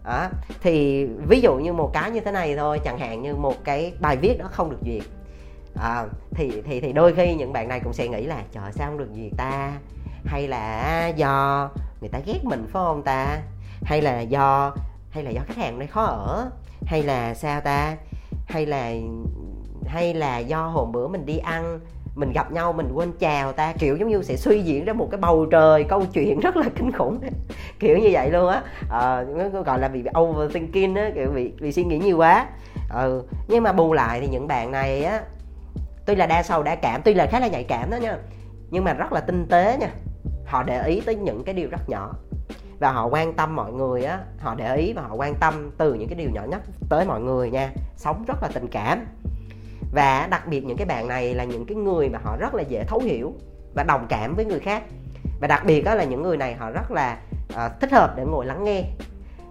Đó. 0.04 0.28
thì 0.62 1.06
ví 1.28 1.40
dụ 1.40 1.54
như 1.54 1.72
một 1.72 1.90
cái 1.92 2.10
như 2.10 2.20
thế 2.20 2.32
này 2.32 2.56
thôi 2.56 2.80
chẳng 2.84 2.98
hạn 2.98 3.22
như 3.22 3.34
một 3.34 3.64
cái 3.64 3.92
bài 4.00 4.16
viết 4.16 4.36
nó 4.38 4.46
không 4.48 4.70
được 4.70 4.78
duyệt. 4.84 5.02
À, 5.74 6.04
thì 6.30 6.62
thì 6.64 6.80
thì 6.80 6.92
đôi 6.92 7.14
khi 7.14 7.34
những 7.34 7.52
bạn 7.52 7.68
này 7.68 7.80
cũng 7.84 7.92
sẽ 7.92 8.08
nghĩ 8.08 8.26
là 8.26 8.42
trời 8.52 8.72
sao 8.72 8.88
không 8.88 8.98
được 8.98 9.08
duyệt 9.14 9.32
ta? 9.36 9.72
Hay 10.28 10.48
là 10.48 11.08
do 11.08 11.70
người 12.00 12.10
ta 12.10 12.18
ghét 12.26 12.44
mình 12.44 12.62
phải 12.62 12.72
không 12.72 13.02
ta? 13.02 13.38
Hay 13.82 14.02
là 14.02 14.20
do 14.20 14.74
hay 15.10 15.24
là 15.24 15.30
do 15.30 15.40
khách 15.46 15.56
hàng 15.56 15.78
này 15.78 15.88
khó 15.88 16.02
ở? 16.04 16.50
Hay 16.86 17.02
là 17.02 17.34
sao 17.34 17.60
ta? 17.60 17.96
Hay 18.46 18.66
là 18.66 18.92
hay 19.86 20.14
là 20.14 20.38
do 20.38 20.66
hôm 20.66 20.92
bữa 20.92 21.08
mình 21.08 21.26
đi 21.26 21.38
ăn 21.38 21.80
mình 22.14 22.32
gặp 22.32 22.52
nhau 22.52 22.72
mình 22.72 22.92
quên 22.94 23.12
chào 23.18 23.52
ta? 23.52 23.72
Kiểu 23.78 23.96
giống 23.96 24.08
như 24.08 24.22
sẽ 24.22 24.36
suy 24.36 24.60
diễn 24.62 24.84
ra 24.84 24.92
một 24.92 25.08
cái 25.10 25.20
bầu 25.20 25.46
trời 25.46 25.84
câu 25.84 26.04
chuyện 26.12 26.40
rất 26.40 26.56
là 26.56 26.66
kinh 26.76 26.92
khủng. 26.92 27.20
Kiểu 27.80 27.98
như 27.98 28.08
vậy 28.12 28.30
luôn 28.30 28.48
á. 28.48 28.62
À, 28.90 29.22
gọi 29.66 29.78
là 29.78 29.88
bị 29.88 30.04
overthinking 30.18 30.94
á 30.94 31.10
kiểu 31.14 31.30
bị 31.30 31.52
bị 31.60 31.72
suy 31.72 31.84
nghĩ 31.84 31.98
nhiều 31.98 32.16
quá. 32.18 32.46
Ừ 32.90 33.22
nhưng 33.48 33.62
mà 33.62 33.72
bù 33.72 33.92
lại 33.92 34.20
thì 34.20 34.28
những 34.28 34.46
bạn 34.46 34.72
này 34.72 35.04
á 35.04 35.20
tuy 36.06 36.14
là 36.14 36.26
đa 36.26 36.42
sầu 36.42 36.62
đa 36.62 36.74
cảm 36.74 37.00
tuy 37.04 37.14
là 37.14 37.26
khá 37.26 37.40
là 37.40 37.48
nhạy 37.48 37.64
cảm 37.64 37.90
đó 37.90 37.96
nha 37.96 38.16
nhưng 38.70 38.84
mà 38.84 38.92
rất 38.92 39.12
là 39.12 39.20
tinh 39.20 39.46
tế 39.46 39.76
nha 39.80 39.90
họ 40.48 40.62
để 40.62 40.86
ý 40.86 41.00
tới 41.00 41.14
những 41.14 41.44
cái 41.44 41.54
điều 41.54 41.68
rất 41.70 41.88
nhỏ. 41.88 42.14
Và 42.78 42.92
họ 42.92 43.06
quan 43.06 43.32
tâm 43.32 43.56
mọi 43.56 43.72
người 43.72 44.04
á 44.04 44.18
họ 44.38 44.54
để 44.54 44.76
ý 44.76 44.92
và 44.92 45.02
họ 45.02 45.14
quan 45.14 45.34
tâm 45.34 45.70
từ 45.78 45.94
những 45.94 46.08
cái 46.08 46.18
điều 46.18 46.30
nhỏ 46.30 46.42
nhất 46.48 46.60
tới 46.88 47.04
mọi 47.04 47.20
người 47.20 47.50
nha. 47.50 47.72
Sống 47.96 48.24
rất 48.28 48.42
là 48.42 48.48
tình 48.54 48.68
cảm. 48.68 49.06
Và 49.92 50.26
đặc 50.30 50.46
biệt 50.46 50.64
những 50.64 50.76
cái 50.76 50.86
bạn 50.86 51.08
này 51.08 51.34
là 51.34 51.44
những 51.44 51.66
cái 51.66 51.76
người 51.76 52.08
mà 52.08 52.18
họ 52.24 52.36
rất 52.36 52.54
là 52.54 52.62
dễ 52.62 52.84
thấu 52.84 52.98
hiểu 52.98 53.34
và 53.74 53.82
đồng 53.82 54.06
cảm 54.08 54.34
với 54.34 54.44
người 54.44 54.60
khác. 54.60 54.82
Và 55.40 55.48
đặc 55.48 55.64
biệt 55.66 55.82
đó 55.84 55.94
là 55.94 56.04
những 56.04 56.22
người 56.22 56.36
này 56.36 56.54
họ 56.54 56.70
rất 56.70 56.90
là 56.90 57.18
uh, 57.52 57.80
thích 57.80 57.92
hợp 57.92 58.14
để 58.16 58.24
ngồi 58.24 58.46
lắng 58.46 58.64
nghe 58.64 58.84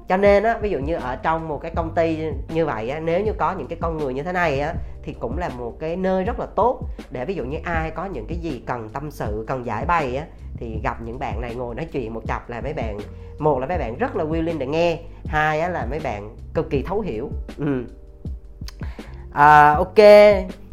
cho 0.07 0.17
nên 0.17 0.43
á 0.43 0.57
ví 0.61 0.69
dụ 0.69 0.79
như 0.79 0.95
ở 0.95 1.15
trong 1.15 1.47
một 1.47 1.61
cái 1.61 1.71
công 1.75 1.95
ty 1.95 2.17
như 2.49 2.65
vậy 2.65 2.89
á 2.89 2.99
nếu 2.99 3.21
như 3.21 3.33
có 3.37 3.51
những 3.51 3.67
cái 3.67 3.77
con 3.81 3.97
người 3.97 4.13
như 4.13 4.23
thế 4.23 4.31
này 4.31 4.59
á 4.59 4.73
thì 5.03 5.13
cũng 5.19 5.37
là 5.37 5.49
một 5.49 5.73
cái 5.79 5.95
nơi 5.95 6.23
rất 6.23 6.39
là 6.39 6.45
tốt 6.55 6.79
để 7.09 7.25
ví 7.25 7.35
dụ 7.35 7.43
như 7.43 7.57
ai 7.63 7.91
có 7.91 8.05
những 8.05 8.25
cái 8.27 8.37
gì 8.37 8.63
cần 8.65 8.89
tâm 8.89 9.11
sự 9.11 9.45
cần 9.47 9.65
giải 9.65 9.85
bày 9.85 10.15
á 10.15 10.25
thì 10.57 10.79
gặp 10.83 11.01
những 11.01 11.19
bạn 11.19 11.41
này 11.41 11.55
ngồi 11.55 11.75
nói 11.75 11.85
chuyện 11.85 12.13
một 12.13 12.21
chập 12.27 12.49
là 12.49 12.61
mấy 12.61 12.73
bạn 12.73 12.97
một 13.39 13.59
là 13.59 13.67
mấy 13.67 13.77
bạn 13.77 13.97
rất 13.97 14.15
là 14.15 14.23
willing 14.23 14.57
để 14.57 14.67
nghe 14.67 14.99
hai 15.25 15.59
á 15.59 15.69
là 15.69 15.85
mấy 15.89 15.99
bạn 15.99 16.35
cực 16.53 16.69
kỳ 16.69 16.81
thấu 16.81 17.01
hiểu. 17.01 17.29
Ừ. 17.57 17.83
à, 19.33 19.73
ok. 19.73 19.97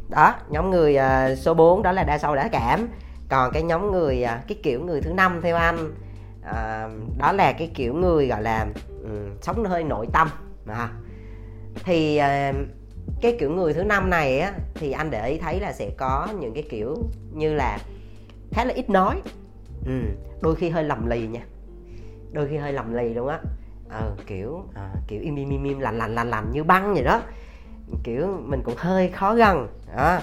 Đó 0.08 0.34
nhóm 0.48 0.70
người 0.70 0.98
uh, 0.98 1.38
số 1.38 1.54
4 1.54 1.82
đó 1.82 1.92
là 1.92 2.04
đa 2.04 2.18
sâu 2.18 2.34
đã 2.34 2.48
cảm. 2.52 2.88
Còn 3.28 3.52
cái 3.52 3.62
nhóm 3.62 3.92
người 3.92 4.24
uh, 4.24 4.48
cái 4.48 4.58
kiểu 4.62 4.80
người 4.80 5.00
thứ 5.00 5.12
năm 5.12 5.40
theo 5.42 5.56
anh 5.56 5.92
uh, 6.40 7.18
đó 7.18 7.32
là 7.32 7.52
cái 7.52 7.70
kiểu 7.74 7.94
người 7.94 8.26
gọi 8.26 8.42
là 8.42 8.66
um, 9.04 9.36
sống 9.40 9.64
hơi 9.64 9.84
nội 9.84 10.06
tâm 10.12 10.28
à. 10.66 10.88
thì 11.84 12.20
uh, 12.20 12.56
cái 13.20 13.36
kiểu 13.40 13.50
người 13.50 13.74
thứ 13.74 13.82
năm 13.82 14.10
này 14.10 14.38
á 14.38 14.52
thì 14.74 14.92
anh 14.92 15.10
để 15.10 15.28
ý 15.28 15.38
thấy 15.38 15.60
là 15.60 15.72
sẽ 15.72 15.90
có 15.96 16.28
những 16.40 16.54
cái 16.54 16.62
kiểu 16.70 16.96
như 17.32 17.54
là 17.54 17.78
khá 18.50 18.64
là 18.64 18.74
ít 18.74 18.90
nói. 18.90 19.22
Ừ, 19.86 20.00
đôi 20.40 20.54
khi 20.54 20.68
hơi 20.68 20.84
lầm 20.84 21.06
lì 21.06 21.26
nha. 21.26 21.40
Đôi 22.32 22.48
khi 22.48 22.56
hơi 22.56 22.72
lầm 22.72 22.94
lì 22.94 23.14
luôn 23.14 23.28
á. 23.28 23.40
Ờ, 23.88 24.16
kiểu 24.26 24.64
à, 24.74 24.90
kiểu 25.08 25.20
im 25.20 25.36
im 25.36 25.50
im 25.50 25.64
im 25.64 25.80
lành 25.80 25.98
lành 25.98 26.14
lành 26.14 26.30
lành 26.30 26.50
như 26.52 26.64
băng 26.64 26.94
vậy 26.94 27.04
đó. 27.04 27.22
Kiểu 28.02 28.40
mình 28.44 28.62
cũng 28.64 28.74
hơi 28.76 29.08
khó 29.08 29.34
gần 29.34 29.68
đó. 29.96 30.20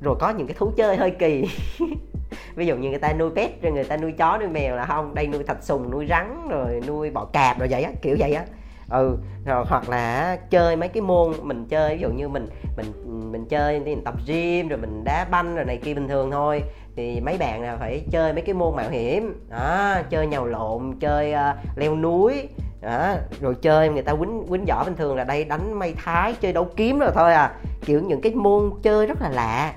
Rồi 0.00 0.16
có 0.20 0.30
những 0.30 0.46
cái 0.46 0.56
thú 0.58 0.72
chơi 0.76 0.96
hơi 0.96 1.10
kỳ. 1.18 1.44
ví 2.54 2.66
dụ 2.66 2.76
như 2.76 2.90
người 2.90 2.98
ta 2.98 3.12
nuôi 3.12 3.30
pet 3.36 3.62
rồi 3.62 3.72
người 3.72 3.84
ta 3.84 3.96
nuôi 3.96 4.12
chó 4.12 4.38
nuôi 4.38 4.48
mèo 4.48 4.76
là 4.76 4.86
không 4.86 5.14
đây 5.14 5.26
nuôi 5.26 5.44
thạch 5.44 5.62
sùng 5.62 5.90
nuôi 5.90 6.06
rắn 6.06 6.48
rồi 6.48 6.80
nuôi 6.86 7.10
bọ 7.10 7.24
cạp 7.24 7.58
rồi 7.58 7.68
vậy 7.70 7.82
á 7.82 7.90
kiểu 8.02 8.16
vậy 8.18 8.32
á. 8.32 8.44
Ừ 8.90 9.16
rồi 9.44 9.64
hoặc 9.68 9.88
là 9.88 10.36
chơi 10.50 10.76
mấy 10.76 10.88
cái 10.88 11.00
môn 11.00 11.32
mình 11.42 11.66
chơi 11.68 11.96
ví 11.96 12.00
dụ 12.00 12.10
như 12.10 12.28
mình 12.28 12.46
mình 12.76 12.92
mình 13.32 13.44
chơi 13.48 13.80
thì 13.84 13.94
mình 13.94 14.04
tập 14.04 14.14
gym 14.26 14.68
rồi 14.68 14.78
mình 14.78 15.04
đá 15.04 15.24
banh 15.30 15.56
rồi 15.56 15.64
này 15.64 15.76
kia 15.76 15.94
bình 15.94 16.08
thường 16.08 16.30
thôi. 16.30 16.62
Thì 16.96 17.20
mấy 17.20 17.38
bạn 17.38 17.62
là 17.62 17.76
phải 17.76 18.04
chơi 18.10 18.32
mấy 18.32 18.42
cái 18.42 18.54
môn 18.54 18.76
mạo 18.76 18.90
hiểm 18.90 19.46
đó 19.50 19.94
chơi 20.10 20.26
nhào 20.26 20.46
lộn 20.46 20.94
chơi 21.00 21.32
uh, 21.32 21.78
leo 21.78 21.96
núi 21.96 22.48
đó 22.80 23.14
rồi 23.40 23.54
chơi 23.62 23.88
người 23.88 24.02
ta 24.02 24.14
quýnh 24.14 24.44
quýnh 24.48 24.64
võ 24.64 24.84
bình 24.84 24.96
thường 24.96 25.16
là 25.16 25.24
đây 25.24 25.44
đánh 25.44 25.78
mây 25.78 25.94
thái 26.04 26.34
chơi 26.40 26.52
đấu 26.52 26.68
kiếm 26.76 26.98
rồi 26.98 27.10
thôi 27.14 27.32
à. 27.32 27.52
Kiểu 27.84 28.00
những 28.00 28.20
cái 28.20 28.34
môn 28.34 28.70
chơi 28.82 29.06
rất 29.06 29.22
là 29.22 29.28
lạ 29.28 29.74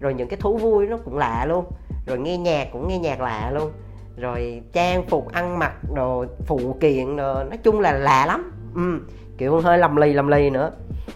rồi 0.00 0.14
những 0.14 0.28
cái 0.28 0.36
thú 0.40 0.56
vui 0.56 0.86
nó 0.86 0.96
cũng 1.04 1.18
lạ 1.18 1.46
luôn 1.48 1.64
rồi 2.06 2.18
nghe 2.18 2.36
nhạc 2.36 2.68
cũng 2.72 2.88
nghe 2.88 2.98
nhạc 2.98 3.20
lạ 3.20 3.50
luôn. 3.54 3.72
Rồi 4.16 4.62
trang 4.72 5.06
phục 5.06 5.32
ăn 5.32 5.58
mặc 5.58 5.74
đồ 5.94 6.24
phụ 6.46 6.76
kiện 6.80 7.16
đồ 7.16 7.34
nói 7.34 7.58
chung 7.62 7.80
là 7.80 7.92
lạ 7.92 8.26
lắm. 8.26 8.52
Ừ, 8.74 9.14
kiểu 9.38 9.60
hơi 9.60 9.78
lầm 9.78 9.96
lì 9.96 10.12
lầm 10.12 10.28
lì 10.28 10.50
nữa. 10.50 10.70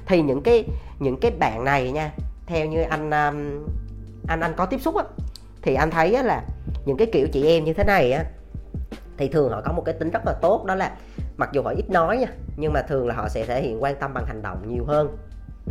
Thì 0.06 0.22
những 0.22 0.42
cái 0.42 0.64
những 0.98 1.20
cái 1.20 1.30
bạn 1.30 1.64
này 1.64 1.90
nha 1.92 2.12
theo 2.46 2.66
như 2.66 2.82
anh 2.82 3.10
um, 3.10 3.66
anh 4.28 4.40
anh 4.40 4.52
có 4.56 4.66
tiếp 4.66 4.80
xúc 4.80 4.96
á 4.96 5.04
thì 5.62 5.74
anh 5.74 5.90
thấy 5.90 6.14
á, 6.14 6.22
là 6.22 6.42
những 6.84 6.96
cái 6.96 7.06
kiểu 7.12 7.28
chị 7.32 7.46
em 7.46 7.64
như 7.64 7.72
thế 7.72 7.84
này 7.84 8.12
á 8.12 8.24
thì 9.16 9.28
thường 9.28 9.50
họ 9.50 9.62
có 9.64 9.72
một 9.72 9.82
cái 9.84 9.94
tính 9.94 10.10
rất 10.10 10.26
là 10.26 10.32
tốt 10.32 10.64
đó 10.64 10.74
là 10.74 10.96
mặc 11.36 11.50
dù 11.52 11.62
họ 11.62 11.70
ít 11.70 11.90
nói 11.90 12.16
nha 12.16 12.26
nhưng 12.56 12.72
mà 12.72 12.82
thường 12.82 13.06
là 13.06 13.14
họ 13.14 13.28
sẽ 13.28 13.44
thể 13.46 13.62
hiện 13.62 13.82
quan 13.82 13.96
tâm 13.96 14.14
bằng 14.14 14.26
hành 14.26 14.42
động 14.42 14.58
nhiều 14.66 14.84
hơn 14.84 15.16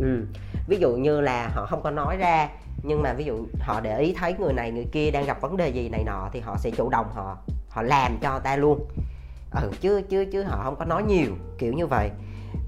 ừ. 0.00 0.26
ví 0.68 0.76
dụ 0.76 0.96
như 0.96 1.20
là 1.20 1.48
họ 1.54 1.66
không 1.66 1.82
có 1.82 1.90
nói 1.90 2.16
ra, 2.16 2.48
nhưng 2.82 3.02
mà 3.02 3.12
ví 3.12 3.24
dụ 3.24 3.46
họ 3.60 3.80
để 3.80 3.98
ý 3.98 4.14
thấy 4.18 4.34
người 4.38 4.52
này, 4.52 4.70
người 4.72 4.86
kia 4.92 5.10
đang 5.10 5.26
gặp 5.26 5.40
vấn 5.40 5.56
đề 5.56 5.68
gì 5.68 5.88
này 5.88 6.04
nọ 6.04 6.28
thì 6.32 6.40
họ 6.40 6.56
sẽ 6.56 6.70
chủ 6.70 6.88
động 6.88 7.06
họ 7.14 7.36
họ 7.68 7.82
làm 7.82 8.18
cho 8.22 8.38
ta 8.38 8.56
luôn. 8.56 8.88
Ừ 9.62 9.70
chứ 9.80 10.02
chứ 10.08 10.24
chứ 10.32 10.42
họ 10.42 10.60
không 10.64 10.76
có 10.76 10.84
nói 10.84 11.02
nhiều, 11.02 11.30
kiểu 11.58 11.72
như 11.72 11.86
vậy. 11.86 12.10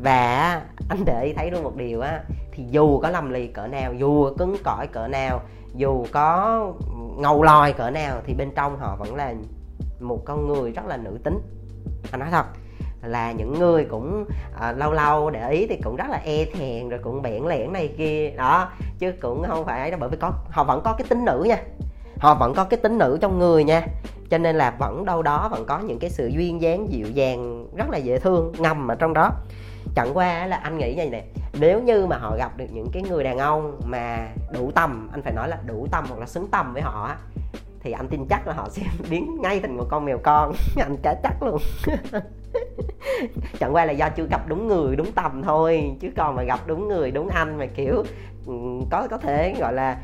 Và 0.03 0.63
anh 0.89 1.05
để 1.05 1.25
ý 1.25 1.33
thấy 1.33 1.51
luôn 1.51 1.63
một 1.63 1.77
điều 1.77 2.01
á, 2.01 2.23
thì 2.53 2.65
dù 2.71 3.01
có 3.01 3.11
lầm 3.11 3.31
lì 3.31 3.47
cỡ 3.47 3.67
nào, 3.67 3.95
dù 3.95 4.35
cứng 4.39 4.57
cỏi 4.65 4.87
cỡ 4.87 5.09
nào, 5.09 5.41
dù 5.75 6.07
có 6.13 6.73
ngầu 7.17 7.43
lòi 7.43 7.73
cỡ 7.73 7.91
nào, 7.91 8.21
thì 8.27 8.35
bên 8.35 8.51
trong 8.57 8.79
họ 8.79 8.97
vẫn 8.97 9.15
là 9.15 9.35
một 10.01 10.23
con 10.25 10.49
người 10.49 10.73
rất 10.73 10.87
là 10.87 10.97
nữ 10.97 11.19
tính. 11.25 11.39
Anh 12.11 12.21
nói 12.21 12.29
thật 12.31 12.47
là 13.03 13.33
những 13.33 13.59
người 13.59 13.85
cũng 13.85 14.25
à, 14.61 14.73
lâu 14.73 14.93
lâu 14.93 15.31
để 15.31 15.51
ý 15.51 15.67
thì 15.67 15.77
cũng 15.85 15.97
rất 15.97 16.07
là 16.11 16.21
e 16.25 16.45
thèn 16.45 16.89
rồi 16.89 17.01
cũng 17.03 17.23
bẽn 17.23 17.45
lẽn 17.45 17.73
này 17.73 17.95
kia. 17.99 18.31
Đó 18.37 18.73
chứ 18.99 19.13
cũng 19.21 19.45
không 19.47 19.65
phải 19.65 19.81
ấy 19.81 19.91
đó 19.91 19.97
bởi 20.01 20.09
vì 20.09 20.17
có 20.17 20.33
họ 20.51 20.65
vẫn 20.65 20.81
có 20.85 20.93
cái 20.93 21.07
tính 21.09 21.25
nữ 21.25 21.45
nha. 21.49 21.59
Họ 22.19 22.35
vẫn 22.35 22.55
có 22.55 22.65
cái 22.65 22.81
tính 22.81 22.99
nữ 22.99 23.19
trong 23.21 23.39
người 23.39 23.65
nha. 23.65 23.87
Cho 24.31 24.39
nên 24.39 24.57
là 24.57 24.71
vẫn 24.79 25.05
đâu 25.05 25.23
đó 25.23 25.49
vẫn 25.51 25.65
có 25.67 25.79
những 25.79 25.99
cái 25.99 26.11
sự 26.11 26.27
duyên 26.27 26.63
dáng 26.63 26.93
dịu 26.93 27.07
dàng 27.07 27.67
rất 27.77 27.91
là 27.91 27.99
dễ 27.99 28.19
thương 28.19 28.53
ngầm 28.59 28.89
ở 28.89 28.95
trong 28.95 29.15
đó. 29.15 29.31
Chẳng 29.95 30.11
qua 30.15 30.47
là 30.47 30.57
anh 30.57 30.79
nghĩ 30.79 30.95
như 30.95 30.97
này 30.97 31.11
nè 31.11 31.23
nếu 31.61 31.83
như 31.83 32.07
mà 32.07 32.17
họ 32.17 32.37
gặp 32.37 32.57
được 32.57 32.67
những 32.71 32.89
cái 32.93 33.03
người 33.03 33.25
đàn 33.25 33.39
ông 33.39 33.81
mà 33.85 34.29
đủ 34.53 34.71
tầm 34.75 35.09
anh 35.13 35.23
phải 35.23 35.33
nói 35.33 35.49
là 35.49 35.59
đủ 35.67 35.87
tầm 35.91 36.05
hoặc 36.09 36.21
là 36.21 36.27
xứng 36.27 36.49
tầm 36.49 36.73
với 36.73 36.83
họ 36.83 37.17
thì 37.81 37.93
anh 37.93 38.09
tin 38.09 38.27
chắc 38.31 38.47
là 38.47 38.55
họ 38.55 38.69
sẽ 38.69 38.83
biến 39.11 39.39
ngay 39.43 39.61
thành 39.61 39.77
một 39.77 39.87
con 39.91 40.05
mèo 40.05 40.19
con. 40.23 40.53
Anh 40.77 40.97
trả 41.03 41.15
chắc 41.23 41.43
luôn. 41.43 41.59
chẳng 43.61 43.75
qua 43.75 43.85
là 43.85 43.93
do 43.93 44.09
chưa 44.09 44.27
gặp 44.31 44.49
đúng 44.49 44.69
người 44.69 44.97
đúng 44.97 45.13
tầm 45.13 45.43
thôi. 45.43 45.93
Chứ 46.01 46.09
còn 46.17 46.37
mà 46.37 46.43
gặp 46.43 46.61
đúng 46.67 46.89
người 46.89 47.11
đúng 47.11 47.29
anh 47.29 47.59
mà 47.59 47.67
kiểu 47.67 48.05
ừ, 48.47 48.55
có 48.91 49.09
có 49.11 49.19
thể 49.19 49.55
gọi 49.61 49.73
là 49.73 49.99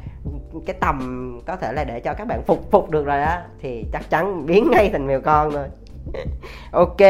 cái 0.66 0.76
tầm 0.80 1.40
có 1.46 1.56
thể 1.56 1.72
là 1.72 1.84
để 1.84 2.00
cho 2.00 2.14
các 2.14 2.24
bạn 2.24 2.42
phục 2.46 2.70
phục 2.70 2.90
được 2.90 3.06
rồi 3.06 3.20
đó 3.20 3.38
thì 3.60 3.84
chắc 3.92 4.10
chắn 4.10 4.46
biến 4.46 4.68
ngay 4.72 4.90
thành 4.92 5.06
mèo 5.06 5.20
con 5.20 5.50
rồi. 5.50 5.66
Ok 6.72 7.00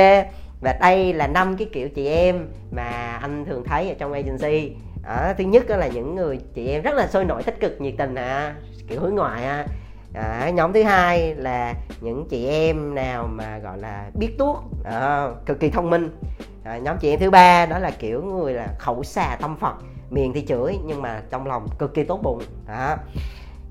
và 0.60 0.72
đây 0.80 1.12
là 1.12 1.26
năm 1.26 1.56
cái 1.56 1.68
kiểu 1.72 1.88
chị 1.88 2.06
em 2.06 2.48
mà 2.70 3.18
anh 3.22 3.44
thường 3.44 3.64
thấy 3.64 3.88
ở 3.88 3.94
trong 3.98 4.12
agency. 4.12 4.72
À, 5.04 5.34
thứ 5.38 5.44
nhất 5.44 5.70
là 5.70 5.86
những 5.86 6.14
người 6.14 6.38
chị 6.54 6.68
em 6.68 6.82
rất 6.82 6.94
là 6.94 7.06
sôi 7.06 7.24
nổi 7.24 7.42
tích 7.42 7.60
cực 7.60 7.80
nhiệt 7.80 7.94
tình 7.98 8.14
à 8.14 8.54
kiểu 8.88 9.00
hướng 9.00 9.14
ngoại 9.14 9.44
à. 9.44 9.66
À, 10.14 10.50
nhóm 10.50 10.72
thứ 10.72 10.82
hai 10.82 11.34
là 11.34 11.74
những 12.00 12.26
chị 12.28 12.46
em 12.46 12.94
nào 12.94 13.26
mà 13.26 13.58
gọi 13.58 13.78
là 13.78 14.10
biết 14.14 14.38
tuốt 14.38 14.56
à, 14.84 15.28
cực 15.46 15.60
kỳ 15.60 15.70
thông 15.70 15.90
minh. 15.90 16.16
À, 16.64 16.78
nhóm 16.78 16.96
chị 17.00 17.10
em 17.10 17.20
thứ 17.20 17.30
ba 17.30 17.66
đó 17.66 17.78
là 17.78 17.90
kiểu 17.90 18.22
người 18.22 18.52
là 18.52 18.68
khẩu 18.78 19.04
xà 19.04 19.36
tâm 19.40 19.56
phật 19.56 19.74
miệng 20.10 20.32
thì 20.32 20.46
chửi 20.46 20.78
nhưng 20.84 21.02
mà 21.02 21.22
trong 21.30 21.46
lòng 21.46 21.68
cực 21.78 21.94
kỳ 21.94 22.04
tốt 22.04 22.20
bụng. 22.22 22.42
À, 22.66 22.96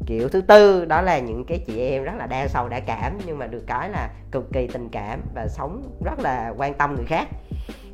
kiểu 0.05 0.29
thứ 0.29 0.41
tư 0.41 0.85
đó 0.85 1.01
là 1.01 1.19
những 1.19 1.43
cái 1.45 1.63
chị 1.67 1.79
em 1.79 2.03
rất 2.03 2.13
là 2.17 2.27
đa 2.27 2.47
sầu 2.47 2.69
đa 2.69 2.79
cảm 2.79 3.17
nhưng 3.25 3.37
mà 3.37 3.47
được 3.47 3.63
cái 3.67 3.89
là 3.89 4.09
cực 4.31 4.53
kỳ 4.53 4.67
tình 4.67 4.89
cảm 4.89 5.21
và 5.35 5.47
sống 5.47 5.83
rất 6.05 6.19
là 6.19 6.53
quan 6.57 6.73
tâm 6.73 6.95
người 6.95 7.05
khác. 7.05 7.27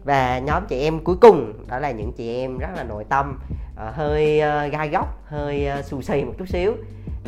Và 0.03 0.39
nhóm 0.39 0.65
chị 0.67 0.81
em 0.81 1.03
cuối 1.03 1.15
cùng 1.21 1.53
đó 1.67 1.79
là 1.79 1.91
những 1.91 2.13
chị 2.13 2.35
em 2.35 2.57
rất 2.57 2.69
là 2.75 2.83
nội 2.83 3.03
tâm 3.09 3.39
hơi 3.75 4.41
uh, 4.41 4.71
gai 4.71 4.89
góc 4.89 5.19
hơi 5.25 5.67
uh, 5.79 5.85
xù 5.85 6.01
xì 6.01 6.23
một 6.23 6.33
chút 6.37 6.45
xíu 6.47 6.73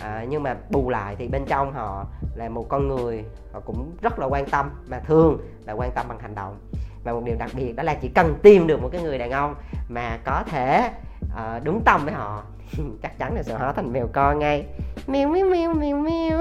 à, 0.02 0.26
nhưng 0.30 0.44
mà 0.44 0.56
bù 0.70 0.90
lại 0.90 1.16
thì 1.20 1.28
bên 1.28 1.46
trong 1.46 1.74
họ 1.74 2.06
là 2.36 2.50
một 2.50 2.66
con 2.70 2.88
người 2.88 3.24
họ 3.54 3.60
cũng 3.60 3.92
rất 4.02 4.20
là 4.20 4.26
quan 4.26 4.46
tâm 4.46 4.70
mà 4.88 5.00
thường 5.00 5.38
là 5.66 5.74
quan 5.74 5.92
tâm 5.92 6.06
bằng 6.10 6.20
hành 6.20 6.36
động. 6.36 6.58
Và 7.04 7.14
một 7.14 7.22
điều 7.26 7.36
đặc 7.36 7.52
biệt 7.54 7.74
đó 7.74 7.84
là 7.84 7.94
chỉ 7.94 8.08
cần 8.08 8.36
tìm 8.44 8.68
được 8.68 8.82
một 8.82 8.90
cái 8.92 9.02
người 9.02 9.18
đàn 9.18 9.32
ông 9.32 9.56
mà 9.90 10.20
có 10.26 10.44
thể 10.46 10.92
ờ, 11.36 11.56
uh, 11.58 11.64
đúng 11.64 11.82
tâm 11.86 12.06
với 12.06 12.14
họ 12.14 12.44
chắc 13.02 13.18
chắn 13.18 13.36
là 13.36 13.44
sẽ 13.44 13.54
hóa 13.54 13.74
thành 13.74 13.94
mèo 13.94 14.08
con 14.14 14.40
ngay. 14.40 14.66
Mèo 15.08 15.30
mèo 15.30 15.50
mèo 15.50 15.74
mèo 15.74 15.98
mèo 15.98 16.38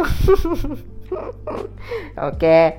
ok. 2.16 2.72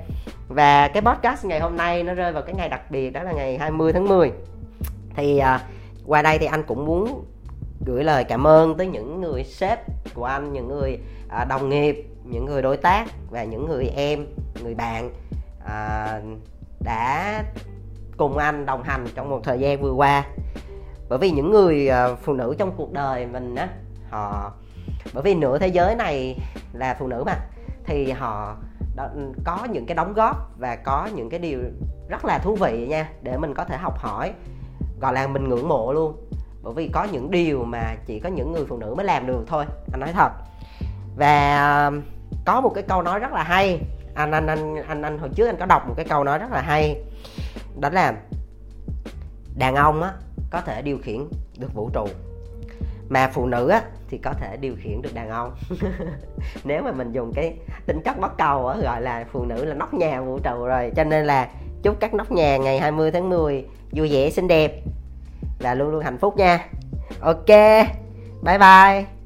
Và 0.48 0.88
cái 0.88 1.02
podcast 1.02 1.46
ngày 1.46 1.60
hôm 1.60 1.78
nay 1.78 2.04
nó 2.04 2.14
rơi 2.14 2.32
vào 2.32 2.44
cái 2.44 2.56
ngày 2.56 2.70
đặc 2.70 2.92
biệt 2.92 3.10
đó 3.10 3.24
là 3.24 3.32
ngày 3.32 3.58
20 3.58 3.94
tháng 3.94 4.08
10 4.08 4.32
thì 5.16 5.42
uh, 5.56 5.62
qua 6.06 6.22
đây 6.22 6.38
thì 6.38 6.46
anh 6.46 6.64
cũng 6.64 6.86
muốn 6.86 7.26
gửi 7.86 8.04
lời 8.04 8.24
cảm 8.24 8.48
ơn 8.48 8.78
tới 8.78 8.88
những 8.88 9.22
người 9.22 9.44
sếp 9.44 9.80
của 10.14 10.26
anh 10.26 10.54
những 10.54 10.68
người 10.68 11.00
à, 11.30 11.46
đồng 11.46 11.70
nghiệp 11.70 12.10
những 12.24 12.46
người 12.46 12.62
đối 12.62 12.78
tác 12.78 13.08
và 13.30 13.44
những 13.44 13.66
người 13.68 13.86
em 13.96 14.26
người 14.64 14.76
bạn 14.76 15.10
à, 15.66 16.20
đã 16.80 17.44
cùng 18.18 18.38
anh 18.38 18.66
đồng 18.66 18.84
hành 18.84 19.06
trong 19.16 19.30
một 19.30 19.40
thời 19.44 19.60
gian 19.60 19.82
vừa 19.82 19.94
qua. 19.94 20.26
Bởi 21.10 21.20
vì 21.20 21.32
những 21.32 21.52
người 21.52 21.88
à, 21.88 22.08
phụ 22.16 22.34
nữ 22.34 22.56
trong 22.58 22.72
cuộc 22.78 22.94
đời 22.94 23.28
mình 23.28 23.56
á 23.56 23.68
họ 24.10 24.54
bởi 25.14 25.24
vì 25.24 25.36
nửa 25.36 25.58
thế 25.58 25.68
giới 25.68 25.96
này 25.96 26.40
là 26.74 26.96
phụ 27.00 27.08
nữ 27.08 27.24
mà 27.26 27.36
thì 27.86 28.12
họ 28.12 28.58
đó, 28.96 29.10
có 29.46 29.68
những 29.72 29.86
cái 29.86 29.96
đóng 29.96 30.14
góp 30.14 30.60
và 30.60 30.76
có 30.76 31.10
những 31.16 31.30
cái 31.30 31.40
điều 31.40 31.60
rất 32.10 32.26
là 32.26 32.40
thú 32.40 32.56
vị 32.56 32.88
nha 32.88 33.10
để 33.22 33.38
mình 33.38 33.54
có 33.54 33.64
thể 33.64 33.78
học 33.78 33.98
hỏi. 33.98 34.34
Gọi 35.02 35.14
là 35.14 35.28
mình 35.28 35.50
ngưỡng 35.50 35.68
mộ 35.68 35.94
luôn 35.94 36.30
bởi 36.64 36.74
vì 36.74 36.88
có 36.88 37.04
những 37.04 37.32
điều 37.32 37.64
mà 37.64 37.96
chỉ 38.06 38.20
có 38.20 38.30
những 38.30 38.52
người 38.52 38.66
phụ 38.66 38.78
nữ 38.78 38.94
mới 38.98 39.06
làm 39.06 39.28
được 39.28 39.44
thôi, 39.48 39.66
anh 39.92 40.00
nói 40.00 40.10
thật. 40.14 40.32
Và 41.18 41.86
um, 41.88 42.02
có 42.46 42.62
một 42.62 42.72
cái 42.76 42.84
câu 42.88 43.02
nói 43.02 43.20
rất 43.20 43.32
là 43.32 43.44
hay. 43.44 43.80
Anh 44.16 44.32
anh 44.32 44.48
anh 44.48 44.76
anh 44.88 45.02
anh, 45.02 45.18
hồi 45.18 45.30
trước 45.36 45.46
anh 45.46 45.58
có 45.60 45.66
đọc 45.66 45.88
một 45.88 45.94
cái 45.98 46.06
câu 46.10 46.24
nói 46.24 46.40
rất 46.40 46.52
là 46.52 46.62
hay. 46.62 47.04
Đó 47.80 47.90
là, 47.90 48.14
đàn 49.56 49.76
ông 49.76 50.04
á, 50.04 50.12
có 50.50 50.62
thể 50.62 50.82
điều 50.82 50.98
khiển 50.98 51.28
được 51.60 51.74
vũ 51.74 51.90
trụ, 51.94 52.08
mà 53.10 53.30
phụ 53.34 53.46
nữ 53.46 53.70
á, 53.70 53.82
thì 54.10 54.18
có 54.18 54.34
thể 54.34 54.58
điều 54.58 54.76
khiển 54.84 55.02
được 55.02 55.14
đàn 55.14 55.30
ông. 55.30 55.56
Nếu 56.64 56.82
mà 56.84 56.92
mình 56.92 57.12
dùng 57.12 57.34
cái 57.36 57.58
tính 57.86 58.02
chất 58.06 58.20
bắt 58.20 58.32
cầu 58.38 58.68
á, 58.68 58.78
gọi 58.84 59.02
là 59.02 59.26
phụ 59.32 59.46
nữ 59.46 59.66
là 59.66 59.74
nóc 59.74 59.94
nhà 59.94 60.22
vũ 60.22 60.40
trụ 60.40 60.66
rồi. 60.66 60.92
Cho 60.96 61.04
nên 61.04 61.26
là 61.26 61.50
chúc 61.84 62.00
các 62.00 62.14
nóc 62.14 62.32
nhà 62.32 62.58
ngày 62.58 62.80
20 62.80 63.12
tháng 63.12 63.30
10 63.30 63.66
vui 63.92 64.10
vẻ, 64.12 64.30
xinh 64.30 64.48
đẹp 64.48 64.72
là 65.64 65.76
luôn 65.76 65.90
luôn 65.92 66.04
hạnh 66.04 66.18
phúc 66.18 66.38
nha. 66.38 66.70
Ok 67.22 67.48
bye 68.44 68.58
bye. 68.58 69.23